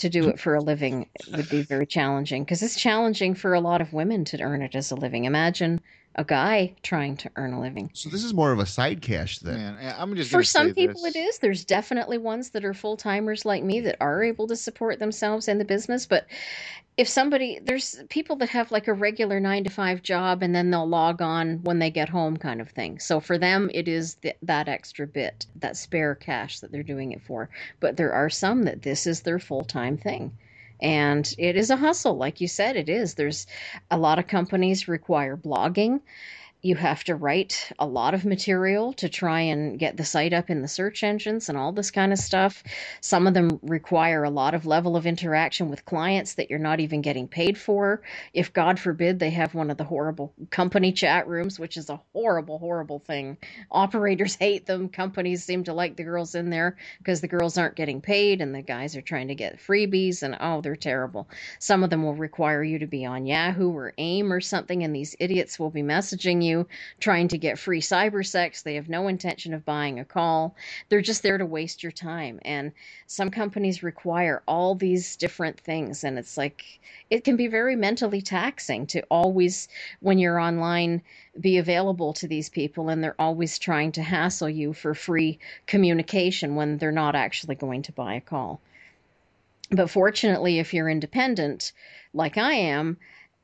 to 0.00 0.08
do 0.10 0.28
it 0.28 0.40
for 0.40 0.54
a 0.54 0.60
living 0.60 1.08
would 1.28 1.48
be 1.48 1.62
very 1.62 1.86
challenging 1.86 2.44
because 2.44 2.62
it's 2.62 2.76
challenging 2.80 3.34
for 3.34 3.54
a 3.54 3.60
lot 3.60 3.80
of 3.80 3.92
women 3.92 4.24
to 4.26 4.40
earn 4.40 4.62
it 4.62 4.74
as 4.74 4.90
a 4.90 4.96
living. 4.96 5.24
Imagine 5.24 5.80
a 6.16 6.24
guy 6.24 6.74
trying 6.82 7.16
to 7.16 7.30
earn 7.36 7.52
a 7.52 7.60
living. 7.60 7.90
So 7.94 8.08
this 8.08 8.24
is 8.24 8.34
more 8.34 8.50
of 8.52 8.58
a 8.58 8.66
side 8.66 9.00
cash 9.00 9.38
then. 9.38 9.56
Man, 9.56 9.76
I- 9.80 10.02
I'm 10.02 10.14
just 10.16 10.30
For 10.30 10.42
some 10.42 10.68
say 10.68 10.74
people, 10.74 11.02
this. 11.02 11.14
it 11.14 11.18
is. 11.18 11.38
There's 11.38 11.64
definitely 11.64 12.18
ones 12.18 12.50
that 12.50 12.64
are 12.64 12.74
full 12.74 12.96
timers 12.96 13.44
like 13.44 13.62
me 13.62 13.80
that 13.82 13.96
are 14.00 14.22
able 14.22 14.46
to 14.48 14.56
support 14.56 14.98
themselves 14.98 15.46
in 15.48 15.58
the 15.58 15.64
business. 15.64 16.06
But 16.06 16.26
if 16.96 17.08
somebody, 17.08 17.60
there's 17.62 18.02
people 18.10 18.36
that 18.36 18.48
have 18.50 18.72
like 18.72 18.88
a 18.88 18.92
regular 18.92 19.38
nine 19.38 19.62
to 19.64 19.70
five 19.70 20.02
job 20.02 20.42
and 20.42 20.54
then 20.54 20.70
they'll 20.70 20.86
log 20.88 21.22
on 21.22 21.60
when 21.62 21.78
they 21.78 21.90
get 21.90 22.08
home, 22.08 22.36
kind 22.36 22.60
of 22.60 22.68
thing. 22.70 22.98
So 22.98 23.20
for 23.20 23.38
them, 23.38 23.70
it 23.72 23.86
is 23.86 24.14
th- 24.16 24.36
that 24.42 24.68
extra 24.68 25.06
bit, 25.06 25.46
that 25.56 25.76
spare 25.76 26.16
cash 26.16 26.58
that 26.60 26.72
they're 26.72 26.82
doing 26.82 27.12
it 27.12 27.22
for. 27.22 27.48
But 27.78 27.96
there 27.96 28.12
are 28.12 28.28
some 28.28 28.64
that 28.64 28.82
this 28.82 29.06
is 29.06 29.20
their 29.22 29.38
full 29.38 29.64
time 29.64 29.96
thing. 29.96 30.32
And 30.82 31.32
it 31.38 31.56
is 31.56 31.70
a 31.70 31.76
hustle, 31.76 32.16
like 32.16 32.40
you 32.40 32.48
said, 32.48 32.76
it 32.76 32.88
is. 32.88 33.14
There's 33.14 33.46
a 33.90 33.98
lot 33.98 34.18
of 34.18 34.26
companies 34.26 34.88
require 34.88 35.36
blogging 35.36 36.00
you 36.62 36.74
have 36.74 37.02
to 37.04 37.14
write 37.14 37.72
a 37.78 37.86
lot 37.86 38.12
of 38.12 38.26
material 38.26 38.92
to 38.92 39.08
try 39.08 39.40
and 39.40 39.78
get 39.78 39.96
the 39.96 40.04
site 40.04 40.34
up 40.34 40.50
in 40.50 40.60
the 40.60 40.68
search 40.68 41.02
engines 41.02 41.48
and 41.48 41.56
all 41.56 41.72
this 41.72 41.90
kind 41.90 42.12
of 42.12 42.18
stuff. 42.18 42.62
Some 43.00 43.26
of 43.26 43.32
them 43.32 43.58
require 43.62 44.24
a 44.24 44.30
lot 44.30 44.52
of 44.54 44.66
level 44.66 44.94
of 44.96 45.06
interaction 45.06 45.70
with 45.70 45.86
clients 45.86 46.34
that 46.34 46.50
you're 46.50 46.58
not 46.58 46.80
even 46.80 47.00
getting 47.00 47.28
paid 47.28 47.56
for. 47.56 48.02
If 48.34 48.52
God 48.52 48.78
forbid 48.78 49.18
they 49.18 49.30
have 49.30 49.54
one 49.54 49.70
of 49.70 49.78
the 49.78 49.84
horrible 49.84 50.34
company 50.50 50.92
chat 50.92 51.26
rooms, 51.26 51.58
which 51.58 51.78
is 51.78 51.88
a 51.88 52.00
horrible, 52.12 52.58
horrible 52.58 52.98
thing. 52.98 53.38
Operators 53.70 54.34
hate 54.40 54.66
them. 54.66 54.90
Companies 54.90 55.44
seem 55.44 55.64
to 55.64 55.72
like 55.72 55.96
the 55.96 56.04
girls 56.04 56.34
in 56.34 56.50
there 56.50 56.76
because 56.98 57.22
the 57.22 57.28
girls 57.28 57.56
aren't 57.56 57.76
getting 57.76 58.02
paid 58.02 58.42
and 58.42 58.54
the 58.54 58.62
guys 58.62 58.96
are 58.96 59.02
trying 59.02 59.28
to 59.28 59.34
get 59.34 59.60
freebies 59.60 60.22
and 60.22 60.36
oh, 60.40 60.60
they're 60.60 60.76
terrible. 60.76 61.26
Some 61.58 61.82
of 61.82 61.88
them 61.88 62.02
will 62.02 62.14
require 62.14 62.62
you 62.62 62.80
to 62.80 62.86
be 62.86 63.06
on 63.06 63.24
Yahoo 63.24 63.70
or 63.70 63.94
AIM 63.96 64.30
or 64.30 64.40
something, 64.42 64.82
and 64.82 64.94
these 64.94 65.16
idiots 65.18 65.58
will 65.58 65.70
be 65.70 65.82
messaging 65.82 66.44
you 66.44 66.49
trying 66.98 67.28
to 67.28 67.38
get 67.38 67.58
free 67.58 67.80
cyber 67.80 68.24
sex. 68.26 68.62
They 68.62 68.74
have 68.74 68.88
no 68.88 69.08
intention 69.08 69.54
of 69.54 69.64
buying 69.64 69.98
a 69.98 70.04
call. 70.04 70.54
They're 70.88 71.00
just 71.00 71.22
there 71.22 71.38
to 71.38 71.46
waste 71.46 71.82
your 71.82 71.92
time. 71.92 72.40
And 72.42 72.72
some 73.06 73.30
companies 73.30 73.82
require 73.82 74.42
all 74.46 74.74
these 74.74 75.16
different 75.16 75.60
things. 75.60 76.04
And 76.04 76.18
it's 76.18 76.36
like, 76.36 76.80
it 77.10 77.24
can 77.24 77.36
be 77.36 77.46
very 77.46 77.76
mentally 77.76 78.22
taxing 78.22 78.86
to 78.88 79.02
always, 79.10 79.68
when 80.00 80.18
you're 80.18 80.40
online, 80.40 81.02
be 81.38 81.58
available 81.58 82.12
to 82.14 82.28
these 82.28 82.48
people. 82.48 82.88
And 82.88 83.02
they're 83.02 83.20
always 83.20 83.58
trying 83.58 83.92
to 83.92 84.02
hassle 84.02 84.48
you 84.50 84.72
for 84.72 84.94
free 84.94 85.38
communication 85.66 86.54
when 86.54 86.78
they're 86.78 86.92
not 86.92 87.14
actually 87.14 87.54
going 87.54 87.82
to 87.82 87.92
buy 87.92 88.14
a 88.14 88.20
call. 88.20 88.60
But 89.72 89.90
fortunately, 89.90 90.58
if 90.58 90.74
you're 90.74 90.88
independent, 90.88 91.72
like 92.12 92.36
I 92.36 92.54
am, 92.54 92.96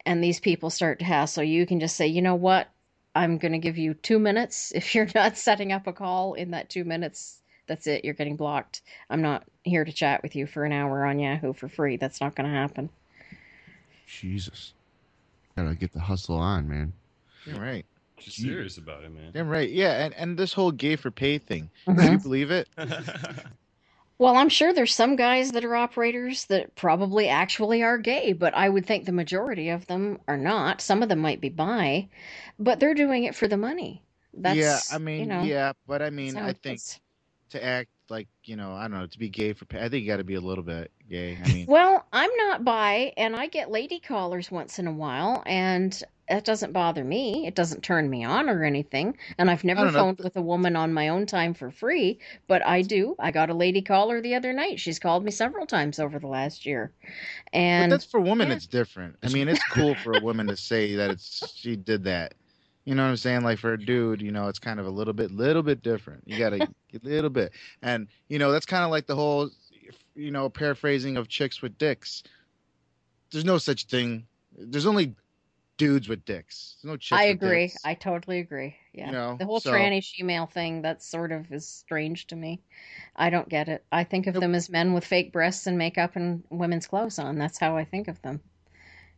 and 0.04 0.22
these 0.22 0.40
people 0.40 0.70
start 0.70 0.98
to 0.98 1.04
hassle 1.04 1.44
you, 1.44 1.60
you 1.60 1.66
can 1.66 1.80
just 1.80 1.96
say, 1.96 2.06
you 2.06 2.22
know 2.22 2.34
what? 2.34 2.68
I'm 3.16 3.38
going 3.38 3.52
to 3.52 3.58
give 3.58 3.78
you 3.78 3.94
two 3.94 4.18
minutes. 4.18 4.72
If 4.74 4.94
you're 4.94 5.08
not 5.14 5.36
setting 5.36 5.72
up 5.72 5.86
a 5.86 5.92
call 5.92 6.34
in 6.34 6.50
that 6.50 6.68
two 6.68 6.84
minutes, 6.84 7.40
that's 7.66 7.86
it. 7.86 8.04
You're 8.04 8.14
getting 8.14 8.36
blocked. 8.36 8.82
I'm 9.10 9.22
not 9.22 9.44
here 9.64 9.84
to 9.84 9.92
chat 9.92 10.22
with 10.22 10.36
you 10.36 10.46
for 10.46 10.64
an 10.64 10.72
hour 10.72 11.04
on 11.04 11.18
Yahoo 11.18 11.52
for 11.52 11.68
free. 11.68 11.96
That's 11.96 12.20
not 12.20 12.34
going 12.36 12.48
to 12.48 12.56
happen. 12.56 12.90
Jesus. 14.06 14.72
Gotta 15.56 15.74
get 15.74 15.92
the 15.92 16.00
hustle 16.00 16.36
on, 16.36 16.68
man. 16.68 16.92
Damn 17.46 17.58
right. 17.58 17.86
She's 18.18 18.34
serious 18.34 18.76
about 18.78 19.04
it, 19.04 19.12
man. 19.12 19.32
Damn 19.32 19.48
right. 19.48 19.68
Yeah, 19.68 20.04
and, 20.04 20.14
and 20.14 20.38
this 20.38 20.52
whole 20.52 20.70
gay 20.70 20.96
for 20.96 21.10
pay 21.10 21.38
thing. 21.38 21.70
Mhm. 21.86 21.98
Can 21.98 22.12
you 22.12 22.18
believe 22.18 22.50
it? 22.50 22.68
Well, 24.18 24.36
I'm 24.36 24.48
sure 24.48 24.72
there's 24.72 24.94
some 24.94 25.16
guys 25.16 25.52
that 25.52 25.64
are 25.64 25.76
operators 25.76 26.46
that 26.46 26.74
probably 26.74 27.28
actually 27.28 27.82
are 27.82 27.98
gay, 27.98 28.32
but 28.32 28.54
I 28.54 28.68
would 28.68 28.86
think 28.86 29.04
the 29.04 29.12
majority 29.12 29.68
of 29.68 29.86
them 29.86 30.20
are 30.26 30.38
not. 30.38 30.80
Some 30.80 31.02
of 31.02 31.08
them 31.08 31.18
might 31.20 31.40
be 31.40 31.50
bi, 31.50 32.08
but 32.58 32.80
they're 32.80 32.94
doing 32.94 33.24
it 33.24 33.34
for 33.34 33.48
the 33.48 33.58
money. 33.58 34.02
That's 34.32 34.56
yeah, 34.56 34.78
I 34.90 34.98
mean, 34.98 35.20
you 35.20 35.26
know, 35.26 35.42
yeah, 35.42 35.72
but 35.86 36.02
I 36.02 36.10
mean, 36.10 36.34
how 36.34 36.46
I 36.46 36.52
think 36.52 36.80
to 37.50 37.62
act 37.62 37.90
like 38.10 38.28
you 38.44 38.56
know, 38.56 38.72
I 38.74 38.82
don't 38.82 38.98
know, 38.98 39.06
to 39.06 39.18
be 39.18 39.28
gay 39.28 39.52
for 39.52 39.64
pay, 39.64 39.78
I 39.84 39.88
think 39.88 40.02
you 40.04 40.10
got 40.10 40.18
to 40.18 40.24
be 40.24 40.34
a 40.34 40.40
little 40.40 40.64
bit 40.64 40.90
gay. 41.08 41.38
I 41.42 41.52
mean, 41.52 41.66
Well, 41.68 42.04
I'm 42.12 42.30
not 42.36 42.64
bi, 42.64 43.12
and 43.16 43.36
I 43.36 43.46
get 43.46 43.70
lady 43.70 43.98
callers 44.00 44.50
once 44.50 44.78
in 44.78 44.86
a 44.86 44.92
while, 44.92 45.42
and 45.46 46.00
that 46.28 46.44
doesn't 46.44 46.72
bother 46.72 47.04
me. 47.04 47.46
It 47.46 47.54
doesn't 47.54 47.82
turn 47.82 48.10
me 48.10 48.24
on 48.24 48.48
or 48.48 48.64
anything. 48.64 49.16
And 49.38 49.48
I've 49.50 49.62
never 49.64 49.84
don't 49.84 49.92
know. 49.92 49.98
phoned 50.00 50.18
with 50.18 50.36
a 50.36 50.42
woman 50.42 50.74
on 50.74 50.92
my 50.92 51.08
own 51.08 51.26
time 51.26 51.54
for 51.54 51.70
free, 51.70 52.18
but 52.48 52.66
I 52.66 52.82
do. 52.82 53.14
I 53.18 53.30
got 53.30 53.50
a 53.50 53.54
lady 53.54 53.82
caller 53.82 54.20
the 54.20 54.34
other 54.34 54.52
night. 54.52 54.80
She's 54.80 54.98
called 54.98 55.24
me 55.24 55.30
several 55.30 55.66
times 55.66 56.00
over 56.00 56.18
the 56.18 56.26
last 56.26 56.66
year. 56.66 56.92
but 57.02 57.52
And 57.52 57.92
that's 57.92 58.04
for 58.04 58.20
women. 58.20 58.48
yeah. 58.48 58.54
It's 58.56 58.66
different. 58.66 59.16
I 59.22 59.28
mean, 59.28 59.48
it's 59.48 59.62
cool 59.70 59.94
for 59.94 60.14
a 60.14 60.20
woman 60.20 60.48
to 60.48 60.56
say 60.56 60.96
that 60.96 61.10
it's 61.10 61.52
she 61.54 61.76
did 61.76 62.04
that. 62.04 62.34
You 62.86 62.94
know 62.94 63.02
what 63.02 63.10
I'm 63.10 63.16
saying? 63.16 63.42
Like 63.42 63.58
for 63.58 63.72
a 63.72 63.84
dude, 63.84 64.22
you 64.22 64.30
know, 64.30 64.46
it's 64.46 64.60
kind 64.60 64.78
of 64.78 64.86
a 64.86 64.90
little 64.90 65.12
bit, 65.12 65.32
little 65.32 65.64
bit 65.64 65.82
different. 65.82 66.22
You 66.24 66.38
got 66.38 66.50
to 66.50 66.62
a 66.62 66.68
little 67.02 67.30
bit, 67.30 67.52
and 67.82 68.06
you 68.28 68.38
know, 68.38 68.52
that's 68.52 68.64
kind 68.64 68.84
of 68.84 68.90
like 68.90 69.06
the 69.06 69.16
whole, 69.16 69.50
you 70.14 70.30
know, 70.30 70.48
paraphrasing 70.48 71.16
of 71.16 71.28
chicks 71.28 71.60
with 71.60 71.76
dicks. 71.78 72.22
There's 73.32 73.44
no 73.44 73.58
such 73.58 73.86
thing. 73.86 74.28
There's 74.56 74.86
only 74.86 75.16
dudes 75.78 76.08
with 76.08 76.24
dicks. 76.24 76.76
There's 76.80 76.92
no 76.92 76.96
chicks. 76.96 77.20
I 77.20 77.26
with 77.26 77.42
agree. 77.42 77.66
dicks. 77.66 77.76
I 77.84 77.94
totally 77.94 78.38
agree. 78.38 78.76
Yeah. 78.92 79.10
know, 79.10 79.36
the 79.36 79.46
whole 79.46 79.58
so- 79.58 79.72
tranny 79.72 80.00
shemale 80.00 80.48
thing, 80.48 80.82
that 80.82 81.02
sort 81.02 81.32
of 81.32 81.50
is 81.52 81.66
strange 81.66 82.28
to 82.28 82.36
me. 82.36 82.62
I 83.16 83.30
don't 83.30 83.48
get 83.48 83.68
it. 83.68 83.84
I 83.90 84.04
think 84.04 84.28
of 84.28 84.34
them 84.34 84.54
as 84.54 84.70
men 84.70 84.94
with 84.94 85.04
fake 85.04 85.32
breasts 85.32 85.66
and 85.66 85.76
makeup 85.76 86.14
and 86.14 86.44
women's 86.50 86.86
clothes 86.86 87.18
on. 87.18 87.36
That's 87.36 87.58
how 87.58 87.76
I 87.76 87.84
think 87.84 88.06
of 88.06 88.22
them. 88.22 88.40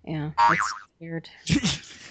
Yeah. 0.07 0.31
Ah. 0.39 0.53
It's 0.53 0.75
weird. 1.01 1.29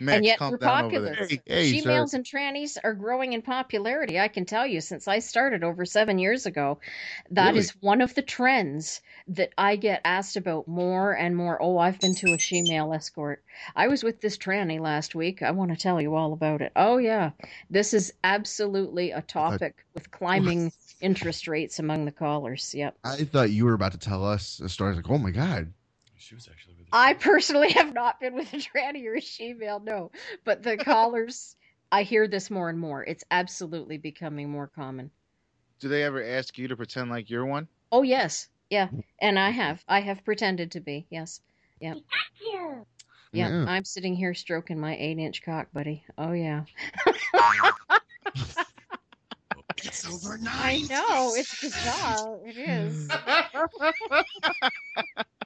Max, 0.00 0.16
and 0.16 0.24
yet 0.24 0.38
calm 0.38 0.52
we're 0.52 0.58
down 0.58 0.82
popular. 0.84 1.14
there. 1.14 1.26
Hey, 1.28 1.40
hey, 1.46 1.80
sir. 1.80 2.06
And 2.12 2.24
trannies 2.24 2.76
are 2.82 2.94
growing 2.94 3.32
in 3.32 3.42
popularity. 3.42 4.18
I 4.18 4.28
can 4.28 4.44
tell 4.44 4.66
you, 4.66 4.80
since 4.80 5.08
I 5.08 5.18
started 5.18 5.64
over 5.64 5.84
seven 5.84 6.18
years 6.18 6.46
ago, 6.46 6.78
that 7.30 7.56
is 7.56 7.74
Really? 7.74 7.86
one 7.86 8.00
of 8.00 8.14
the 8.14 8.22
trends 8.22 9.00
that 9.28 9.50
I 9.58 9.76
get 9.76 10.00
asked 10.04 10.36
about 10.36 10.68
more 10.68 11.12
and 11.12 11.36
more. 11.36 11.60
Oh, 11.60 11.78
I've 11.78 12.00
been 12.00 12.14
to 12.16 12.32
a 12.34 12.38
she-male 12.38 12.92
escort. 12.92 13.42
I 13.74 13.88
was 13.88 14.02
with 14.02 14.20
this 14.20 14.38
tranny 14.38 14.80
last 14.80 15.14
week. 15.14 15.42
I 15.42 15.50
want 15.50 15.70
to 15.70 15.76
tell 15.76 16.00
you 16.00 16.14
all 16.14 16.32
about 16.32 16.62
it. 16.62 16.72
Oh 16.76 16.98
yeah, 16.98 17.30
this 17.68 17.92
is 17.92 18.12
absolutely 18.24 19.10
a 19.10 19.22
topic 19.22 19.84
with 19.94 20.10
climbing 20.10 20.72
interest 21.00 21.48
rates 21.48 21.78
among 21.78 22.04
the 22.04 22.12
callers. 22.12 22.74
Yep. 22.74 22.96
I 23.04 23.24
thought 23.24 23.50
you 23.50 23.64
were 23.64 23.74
about 23.74 23.92
to 23.92 23.98
tell 23.98 24.24
us 24.24 24.60
a 24.60 24.68
story. 24.68 24.88
I 24.88 24.96
was 24.96 25.04
like, 25.04 25.10
oh 25.10 25.18
my 25.18 25.30
god. 25.30 25.72
she 26.16 26.34
was 26.34 26.48
actually 26.48 26.74
with 26.77 26.77
I 26.92 27.14
personally 27.14 27.72
have 27.72 27.92
not 27.92 28.20
been 28.20 28.34
with 28.34 28.52
a 28.52 28.56
tranny 28.56 29.06
or 29.06 29.14
a 29.14 29.20
she-male, 29.20 29.80
no. 29.80 30.10
But 30.44 30.62
the 30.62 30.76
callers, 30.76 31.56
I 31.92 32.02
hear 32.02 32.28
this 32.28 32.50
more 32.50 32.68
and 32.68 32.78
more. 32.78 33.04
It's 33.04 33.24
absolutely 33.30 33.98
becoming 33.98 34.50
more 34.50 34.68
common. 34.68 35.10
Do 35.80 35.88
they 35.88 36.02
ever 36.02 36.22
ask 36.22 36.58
you 36.58 36.68
to 36.68 36.76
pretend 36.76 37.10
like 37.10 37.30
you're 37.30 37.46
one? 37.46 37.68
Oh 37.92 38.02
yes, 38.02 38.48
yeah, 38.68 38.88
and 39.20 39.38
I 39.38 39.50
mm-hmm. 39.50 39.60
have. 39.60 39.84
I 39.88 40.00
have 40.00 40.24
pretended 40.24 40.72
to 40.72 40.80
be. 40.80 41.06
Yes, 41.10 41.40
yeah, 41.80 41.94
yeah. 42.52 42.80
Yeah. 43.30 43.66
I'm 43.68 43.84
sitting 43.84 44.16
here 44.16 44.32
stroking 44.32 44.80
my 44.80 44.96
eight-inch 44.96 45.42
cock, 45.42 45.68
buddy. 45.72 46.02
Oh 46.16 46.32
yeah. 46.32 46.64
It's 49.84 50.06
over 50.06 50.38
I 50.44 50.84
know 50.90 51.34
it's 51.36 51.60
bizarre. 51.60 52.38
It 52.44 52.56
is. 52.56 53.08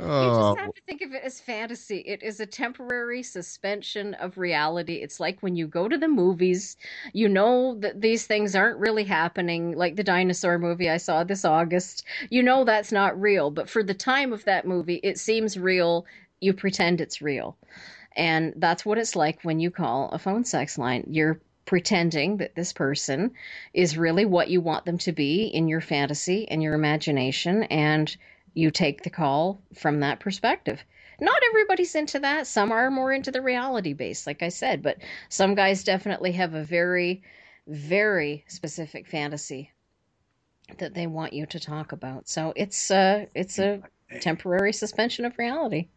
oh 0.00 0.06
You 0.18 0.32
Oh, 0.32 0.54
just 0.54 0.56
have 0.56 0.72
to 0.74 0.80
think 0.86 1.02
of 1.02 1.12
it 1.14 1.22
as 1.24 1.40
fantasy. 1.40 1.98
It 1.98 2.22
is 2.22 2.40
a 2.40 2.46
temporary 2.46 3.22
suspension 3.22 4.14
of 4.14 4.38
reality. 4.38 4.94
It's 4.96 5.20
like 5.20 5.40
when 5.42 5.56
you 5.56 5.66
go 5.66 5.88
to 5.88 5.98
the 5.98 6.08
movies, 6.08 6.76
you 7.12 7.28
know 7.28 7.74
that 7.80 8.00
these 8.00 8.26
things 8.26 8.54
aren't 8.54 8.78
really 8.78 9.04
happening, 9.04 9.72
like 9.76 9.96
the 9.96 10.04
dinosaur 10.04 10.58
movie 10.58 10.90
I 10.90 10.96
saw 10.98 11.24
this 11.24 11.44
August. 11.44 12.04
You 12.30 12.42
know 12.42 12.64
that's 12.64 12.92
not 12.92 13.20
real, 13.20 13.50
but 13.50 13.68
for 13.70 13.82
the 13.82 13.94
time 13.94 14.32
of 14.32 14.44
that 14.44 14.66
movie, 14.66 15.00
it 15.02 15.18
seems 15.18 15.58
real. 15.58 16.06
You 16.40 16.52
pretend 16.54 17.00
it's 17.00 17.22
real. 17.22 17.56
And 18.16 18.52
that's 18.56 18.84
what 18.84 18.98
it's 18.98 19.16
like 19.16 19.42
when 19.42 19.60
you 19.60 19.70
call 19.70 20.08
a 20.10 20.18
phone 20.18 20.44
sex 20.44 20.78
line. 20.78 21.04
You're 21.08 21.40
pretending 21.66 22.38
that 22.38 22.54
this 22.56 22.72
person 22.72 23.30
is 23.74 23.96
really 23.96 24.24
what 24.24 24.48
you 24.50 24.60
want 24.60 24.84
them 24.84 24.98
to 24.98 25.12
be 25.12 25.44
in 25.44 25.68
your 25.68 25.80
fantasy 25.80 26.48
and 26.48 26.62
your 26.62 26.74
imagination 26.74 27.62
and 27.64 28.16
you 28.54 28.70
take 28.70 29.02
the 29.02 29.10
call 29.10 29.62
from 29.74 30.00
that 30.00 30.20
perspective. 30.20 30.82
Not 31.20 31.42
everybody's 31.50 31.94
into 31.94 32.18
that. 32.20 32.46
Some 32.46 32.72
are 32.72 32.90
more 32.90 33.12
into 33.12 33.30
the 33.30 33.42
reality 33.42 33.92
base, 33.92 34.26
like 34.26 34.42
I 34.42 34.48
said, 34.48 34.82
but 34.82 34.98
some 35.28 35.54
guys 35.54 35.84
definitely 35.84 36.32
have 36.32 36.54
a 36.54 36.64
very, 36.64 37.22
very 37.66 38.44
specific 38.48 39.06
fantasy 39.06 39.70
that 40.78 40.94
they 40.94 41.06
want 41.06 41.32
you 41.32 41.46
to 41.46 41.60
talk 41.60 41.92
about. 41.92 42.28
So 42.28 42.52
it's 42.56 42.90
uh 42.90 43.26
it's 43.34 43.58
a 43.58 43.82
temporary 44.20 44.72
suspension 44.72 45.24
of 45.24 45.38
reality. 45.38 45.88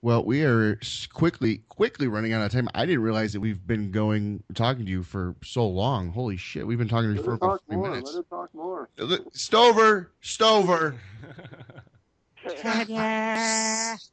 Well, 0.00 0.24
we 0.24 0.44
are 0.44 0.78
quickly, 1.12 1.62
quickly 1.68 2.06
running 2.06 2.32
out 2.32 2.44
of 2.44 2.52
time. 2.52 2.68
I 2.74 2.86
didn't 2.86 3.02
realize 3.02 3.32
that 3.32 3.40
we've 3.40 3.66
been 3.66 3.90
going, 3.90 4.42
talking 4.54 4.84
to 4.84 4.90
you 4.90 5.02
for 5.02 5.34
so 5.42 5.66
long. 5.66 6.10
Holy 6.10 6.36
shit, 6.36 6.66
we've 6.66 6.78
been 6.78 6.88
talking 6.88 7.10
to 7.10 7.16
you 7.16 7.22
for 7.22 7.34
about 7.34 7.62
three 7.66 7.76
more. 7.76 7.90
minutes. 7.90 8.14
Let 8.14 8.18
her 8.18 8.22
talk 8.30 8.54
more. 8.54 8.88
Stover, 9.32 10.12
Stover. 10.20 11.00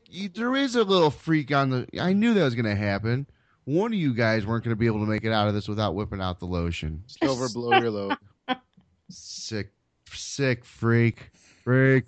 You, 0.10 0.30
there 0.30 0.56
is 0.56 0.76
a 0.76 0.84
little 0.84 1.12
freak 1.12 1.54
on 1.54 1.70
the. 1.70 1.88
I 2.00 2.12
knew 2.12 2.34
that 2.34 2.44
was 2.44 2.56
going 2.56 2.66
to 2.66 2.76
happen. 2.76 3.28
One 3.66 3.94
of 3.94 4.00
you 4.00 4.14
guys 4.14 4.46
weren't 4.46 4.64
going 4.64 4.76
to 4.76 4.80
be 4.80 4.88
able 4.88 5.00
to 5.00 5.06
make 5.06 5.24
it 5.24 5.32
out 5.32 5.48
of 5.48 5.54
this 5.54 5.68
without 5.68 5.96
whipping 5.96 6.22
out 6.22 6.40
the 6.40 6.46
lotion. 6.46 7.04
Stover, 7.08 7.48
blow 7.50 7.78
your 7.78 7.92
load. 7.92 8.18
Sick, 9.10 9.72
sick 10.12 10.66
freak, 10.66 11.30
freak. 11.64 12.06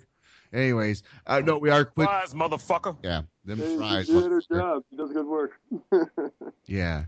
Anyways, 0.52 1.02
uh, 1.26 1.40
no, 1.40 1.58
we 1.58 1.70
are 1.70 1.84
quick. 1.84 2.08
Flies, 2.08 2.34
motherfucker. 2.34 2.96
Yeah, 3.02 3.22
them 3.48 3.58
Hey, 3.58 3.76
fries. 3.76 4.06
She's 4.06 4.14
doing 4.14 4.30
her 4.30 4.40
job. 4.40 4.84
She 4.90 4.96
does 4.96 5.12
good 5.12 5.26
work. 5.26 5.60
Yeah. 6.66 7.06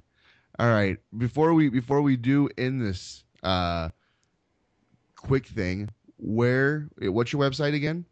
All 0.59 0.69
right. 0.69 0.99
Before 1.17 1.55
we 1.55 1.69
before 1.69 2.03
we 2.03 2.17
do 2.17 2.49
end 2.59 2.81
this 2.81 3.23
uh 3.43 3.91
quick 5.17 5.47
thing, 5.47 5.91
where 6.17 6.89
what's 6.99 7.33
your 7.33 7.43
website 7.43 7.75
again? 7.75 8.05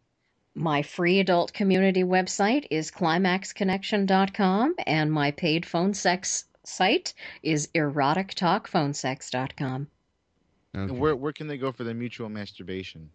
My 0.55 0.81
free 0.83 1.19
adult 1.19 1.53
community 1.53 2.03
website 2.03 2.65
is 2.69 2.91
climaxconnection.com 2.91 4.75
and 4.85 5.11
my 5.11 5.31
paid 5.31 5.65
phone 5.65 5.93
sex 5.93 6.45
site 6.63 7.13
is 7.43 7.67
erotictalkphonesex.com. 7.73 9.87
Okay. 10.75 10.83
And 10.83 10.99
where 10.99 11.15
where 11.15 11.33
can 11.33 11.47
they 11.47 11.57
go 11.57 11.71
for 11.71 11.83
the 11.83 11.95
mutual 11.95 12.29
masturbation? 12.29 13.09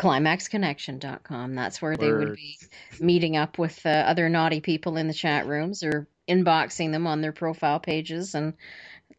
climaxconnection.com. 0.00 1.54
That's 1.54 1.82
where 1.82 1.96
they 1.96 2.12
would 2.12 2.34
be 2.34 2.58
meeting 2.98 3.36
up 3.36 3.58
with 3.58 3.84
uh, 3.84 3.90
other 3.90 4.28
naughty 4.28 4.60
people 4.60 4.96
in 4.96 5.08
the 5.08 5.14
chat 5.14 5.46
rooms 5.46 5.82
or 5.82 6.08
inboxing 6.28 6.92
them 6.92 7.06
on 7.06 7.20
their 7.20 7.32
profile 7.32 7.80
pages 7.80 8.34
and 8.34 8.54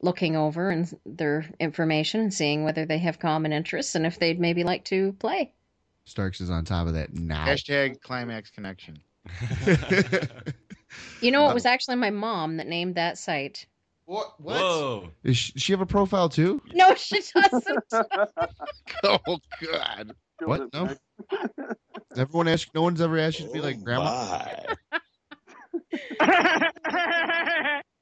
looking 0.02 0.36
over 0.36 0.72
and 0.72 0.92
their 1.06 1.46
information 1.60 2.22
and 2.22 2.34
seeing 2.34 2.64
whether 2.64 2.86
they 2.86 2.98
have 2.98 3.20
common 3.20 3.54
interests 3.54 3.96
and 3.96 4.06
if 4.06 4.18
they'd 4.18 4.40
maybe 4.40 4.64
like 4.64 4.84
to 4.86 5.14
play. 5.14 5.52
Starks 6.06 6.42
is 6.42 6.50
on 6.50 6.66
top 6.66 6.88
of 6.88 6.94
that 6.96 7.14
now. 7.14 7.46
Hashtag 7.46 8.02
climax 8.02 8.50
connection. 8.50 8.98
You 11.22 11.32
know, 11.32 11.50
it 11.50 11.54
was 11.54 11.66
actually 11.66 11.98
my 11.98 12.10
mom 12.10 12.58
that 12.58 12.68
named 12.68 12.96
that 12.96 13.18
site. 13.18 13.66
what? 14.06 14.34
Whoa. 14.42 15.10
Does 15.24 15.38
she 15.38 15.72
have 15.72 15.82
a 15.82 15.86
profile 15.86 16.30
too? 16.30 16.62
No, 16.74 16.96
she 16.96 17.22
doesn't. 17.34 17.84
Oh 19.04 19.40
God. 19.72 20.14
What? 20.48 20.74
No. 20.74 20.96
Everyone 22.18 22.48
asked. 22.48 22.74
No 22.76 22.82
one's 22.84 23.02
ever 23.02 23.18
asked 23.18 23.40
you 23.40 23.48
to 23.48 23.54
be 23.54 23.60
Oh, 23.60 23.64
like 23.64 23.84
grandma. 23.84 24.40
my. 24.42 24.76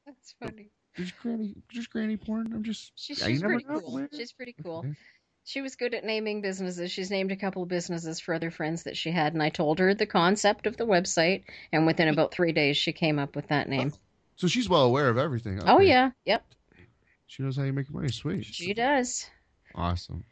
That's 0.06 0.36
funny. 0.42 0.70
Just 0.96 1.18
granny, 1.20 1.56
just 1.72 1.90
granny 1.92 2.18
porn. 2.18 2.52
I'm 2.54 2.64
just. 2.64 2.92
She's, 2.96 3.20
she's 3.24 3.42
pretty 3.42 3.64
cool. 3.64 3.98
man. 3.98 4.10
She's 4.16 4.32
pretty 4.34 4.56
cool. 4.64 4.80
Okay. 4.80 4.94
She 5.46 5.62
was 5.62 5.76
good 5.76 5.94
at 5.94 6.04
naming 6.04 6.42
businesses. 6.42 6.92
She's 6.92 7.10
named 7.10 7.32
a 7.32 7.36
couple 7.36 7.64
of 7.64 7.70
businesses 7.70 8.20
for 8.20 8.34
other 8.36 8.52
friends 8.52 8.84
that 8.84 8.98
she 8.98 9.10
had, 9.12 9.34
and 9.34 9.42
I 9.42 9.50
told 9.50 9.80
her 9.80 9.94
the 9.94 10.06
concept 10.06 10.68
of 10.68 10.78
the 10.78 10.86
website, 10.86 11.44
and 11.72 11.86
within 11.88 12.08
about 12.10 12.32
three 12.34 12.52
days, 12.52 12.78
she 12.78 12.92
came 12.92 13.18
up 13.18 13.36
with 13.36 13.48
that 13.48 13.68
name. 13.70 13.94
So 14.36 14.48
she's 14.48 14.70
well 14.70 14.84
aware 14.84 15.10
of 15.10 15.18
everything. 15.18 15.60
Oh 15.66 15.78
Okay. 15.78 15.88
yeah, 15.88 16.12
yep, 16.26 16.46
She 17.28 17.42
knows 17.44 17.56
how 17.58 17.64
you 17.64 17.74
make 17.74 17.92
money. 17.92 18.10
Sweet. 18.10 18.46
she 18.46 18.74
does. 18.74 19.28
Awesome. 19.76 20.24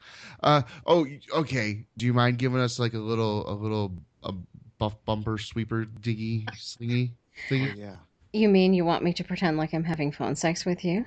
Uh 0.41 0.63
oh. 0.85 1.05
Okay. 1.33 1.85
Do 1.97 2.05
you 2.05 2.13
mind 2.13 2.37
giving 2.37 2.59
us 2.59 2.79
like 2.79 2.93
a 2.93 2.99
little 2.99 3.49
a 3.49 3.53
little 3.53 3.93
a 4.23 4.33
buff 4.79 4.95
bumper 5.05 5.37
sweeper 5.37 5.85
diggy 5.85 6.45
slingy 6.55 7.11
thingy? 7.49 7.75
Yeah. 7.77 7.95
You 8.33 8.49
mean 8.49 8.73
you 8.73 8.83
want 8.85 9.03
me 9.03 9.13
to 9.13 9.23
pretend 9.23 9.57
like 9.57 9.73
I'm 9.73 9.83
having 9.83 10.11
phone 10.11 10.35
sex 10.35 10.65
with 10.65 10.83
you? 10.83 11.05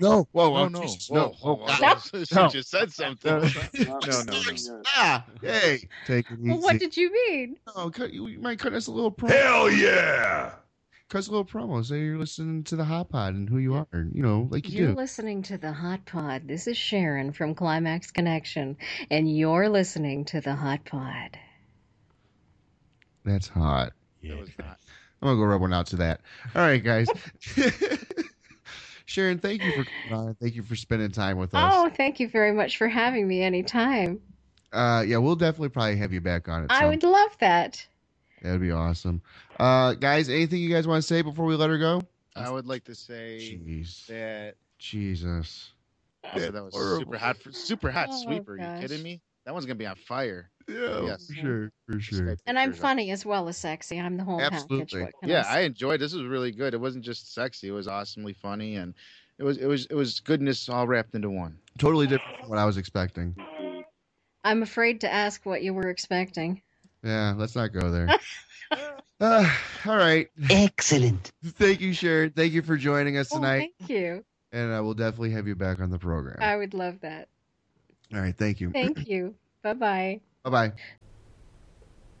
No. 0.00 0.26
Whoa. 0.32 0.44
Oh 0.46 0.50
whoa, 0.50 0.68
no. 0.68 0.82
Jesus, 0.82 1.10
no. 1.10 1.28
whoa, 1.28 1.36
Oh, 1.42 1.54
whoa. 1.54 1.66
God. 1.66 1.98
She 2.26 2.34
No. 2.34 2.48
just 2.48 2.70
said 2.70 2.92
something. 2.92 3.30
No. 3.30 3.38
No, 3.40 3.98
no, 4.06 4.22
no. 4.24 4.40
no. 4.40 4.82
Ah. 4.86 5.24
Hey. 5.40 5.88
Take 6.06 6.30
it 6.30 6.38
easy. 6.40 6.50
Well, 6.50 6.60
what 6.60 6.78
did 6.78 6.96
you 6.96 7.10
mean? 7.12 7.56
No, 7.74 7.88
cut, 7.90 8.12
you, 8.12 8.26
you 8.26 8.38
might 8.40 8.58
cut 8.58 8.72
us 8.74 8.88
a 8.88 8.90
little 8.90 9.12
promo. 9.12 9.30
Hell 9.30 9.70
yeah! 9.70 10.52
Cut 11.08 11.18
us 11.18 11.28
a 11.28 11.30
little 11.30 11.44
promo. 11.44 11.84
Say 11.84 12.00
you're 12.00 12.18
listening 12.18 12.64
to 12.64 12.74
the 12.74 12.84
Hot 12.84 13.08
Pod 13.08 13.34
and 13.34 13.48
who 13.48 13.58
you 13.58 13.74
are. 13.74 13.86
You 13.92 14.22
know, 14.22 14.48
like 14.50 14.64
you 14.64 14.72
do. 14.72 14.76
You're 14.78 14.92
do. 14.92 14.96
listening 14.96 15.42
to 15.44 15.56
the 15.56 15.72
Hot 15.72 16.04
Pod. 16.04 16.48
This 16.48 16.66
is 16.66 16.76
Sharon 16.76 17.32
from 17.32 17.54
Climax 17.54 18.10
Connection, 18.10 18.76
and 19.08 19.34
you're 19.34 19.68
listening 19.68 20.24
to 20.26 20.40
the 20.40 20.56
Hot 20.56 20.84
Pod. 20.84 21.38
That's 23.24 23.46
hot. 23.46 23.92
Yeah. 24.20 24.34
was 24.34 24.48
not. 24.58 24.78
I'm 25.22 25.28
gonna 25.28 25.36
go 25.38 25.44
rub 25.44 25.60
one 25.60 25.72
out 25.72 25.86
to 25.88 25.96
that. 25.96 26.20
All 26.56 26.62
right, 26.62 26.82
guys. 26.82 27.06
Sharon, 29.06 29.38
thank 29.38 29.62
you 29.62 29.72
for 29.72 29.84
coming 30.08 30.28
on. 30.28 30.34
Thank 30.34 30.56
you 30.56 30.62
for 30.64 30.74
spending 30.74 31.12
time 31.12 31.38
with 31.38 31.54
us. 31.54 31.72
Oh, 31.74 31.88
thank 31.88 32.18
you 32.18 32.28
very 32.28 32.52
much 32.52 32.76
for 32.76 32.88
having 32.88 33.26
me 33.28 33.42
anytime. 33.42 34.20
Uh, 34.72 35.04
yeah, 35.06 35.18
we'll 35.18 35.36
definitely 35.36 35.68
probably 35.68 35.96
have 35.96 36.12
you 36.12 36.20
back 36.20 36.48
on 36.48 36.64
it. 36.64 36.70
I 36.70 36.86
would 36.86 37.04
love 37.04 37.30
that. 37.38 37.86
That 38.46 38.52
would 38.52 38.60
be 38.60 38.70
awesome. 38.70 39.20
Uh, 39.58 39.94
guys, 39.94 40.28
anything 40.28 40.60
you 40.60 40.70
guys 40.70 40.86
want 40.86 41.02
to 41.02 41.06
say 41.06 41.20
before 41.20 41.46
we 41.46 41.56
let 41.56 41.68
her 41.68 41.78
go? 41.78 42.00
I 42.36 42.48
would 42.48 42.64
like 42.66 42.84
to 42.84 42.94
say 42.94 43.58
Jeez, 43.60 44.06
that 44.06 44.54
Jesus. 44.78 45.72
also, 46.22 46.52
that 46.52 46.64
was 46.64 46.72
Horrible. 46.72 46.98
super 47.00 47.18
hot. 47.18 47.36
Super 47.50 47.90
hot 47.90 48.08
Oh, 48.12 48.22
sweeper. 48.22 48.54
Are 48.54 48.58
gosh. 48.58 48.82
you 48.82 48.88
kidding 48.88 49.02
me? 49.02 49.20
That 49.46 49.52
one's 49.54 49.66
gonna 49.66 49.74
be 49.74 49.86
on 49.86 49.96
fire. 49.96 50.48
Yeah, 50.68 51.06
Yes. 51.06 51.26
for 51.26 51.32
sure, 51.34 51.72
for 51.88 51.98
sure. 51.98 52.36
And 52.46 52.56
I'm 52.56 52.72
funny 52.72 53.10
as 53.10 53.26
well 53.26 53.48
as 53.48 53.56
sexy. 53.56 53.98
I'm 53.98 54.16
the 54.16 54.22
whole 54.22 54.38
package. 54.38 54.54
Absolutely. 54.60 55.02
What 55.02 55.12
can 55.20 55.28
Yeah, 55.28 55.44
I 55.48 55.58
I 55.58 55.60
enjoyed. 55.62 56.00
This 56.00 56.12
was 56.12 56.22
really 56.22 56.52
good. 56.52 56.72
It 56.72 56.80
wasn't 56.80 57.04
just 57.04 57.34
sexy. 57.34 57.66
It 57.66 57.72
was 57.72 57.88
awesomely 57.88 58.32
funny, 58.34 58.76
and 58.76 58.94
it 59.38 59.42
was 59.42 59.56
it 59.58 59.66
was 59.66 59.86
it 59.86 59.94
was 59.94 60.20
goodness 60.20 60.68
all 60.68 60.86
wrapped 60.86 61.16
into 61.16 61.30
one. 61.30 61.58
Totally 61.78 62.06
different 62.06 62.38
from 62.38 62.48
what 62.50 62.58
I 62.60 62.64
was 62.64 62.76
expecting. 62.76 63.34
I'm 64.44 64.62
afraid 64.62 65.00
to 65.00 65.12
ask 65.12 65.44
what 65.44 65.64
you 65.64 65.74
were 65.74 65.88
expecting. 65.90 66.62
Yeah, 67.06 67.34
let's 67.36 67.54
not 67.54 67.72
go 67.72 67.90
there. 67.90 68.08
uh, 69.20 69.48
all 69.86 69.96
right. 69.96 70.28
Excellent. 70.50 71.30
Thank 71.44 71.80
you, 71.80 71.92
Sharon. 71.92 72.30
Thank 72.32 72.52
you 72.52 72.62
for 72.62 72.76
joining 72.76 73.16
us 73.16 73.32
Oh, 73.32 73.36
tonight, 73.36 73.70
thank 73.78 73.90
you. 73.90 74.24
and 74.52 74.72
I 74.72 74.80
will 74.80 74.94
definitely 74.94 75.30
have 75.30 75.46
you 75.46 75.54
back 75.54 75.80
on 75.80 75.90
the 75.90 75.98
program. 75.98 76.38
I 76.40 76.56
would 76.56 76.74
love 76.74 77.00
that. 77.00 77.28
all 78.12 78.20
right, 78.20 78.36
thank 78.36 78.60
you. 78.60 78.72
Thank 78.72 79.06
you. 79.06 79.34
bye 79.62 79.74
bye. 79.74 80.20
Bye 80.42 80.50
bye. 80.50 80.72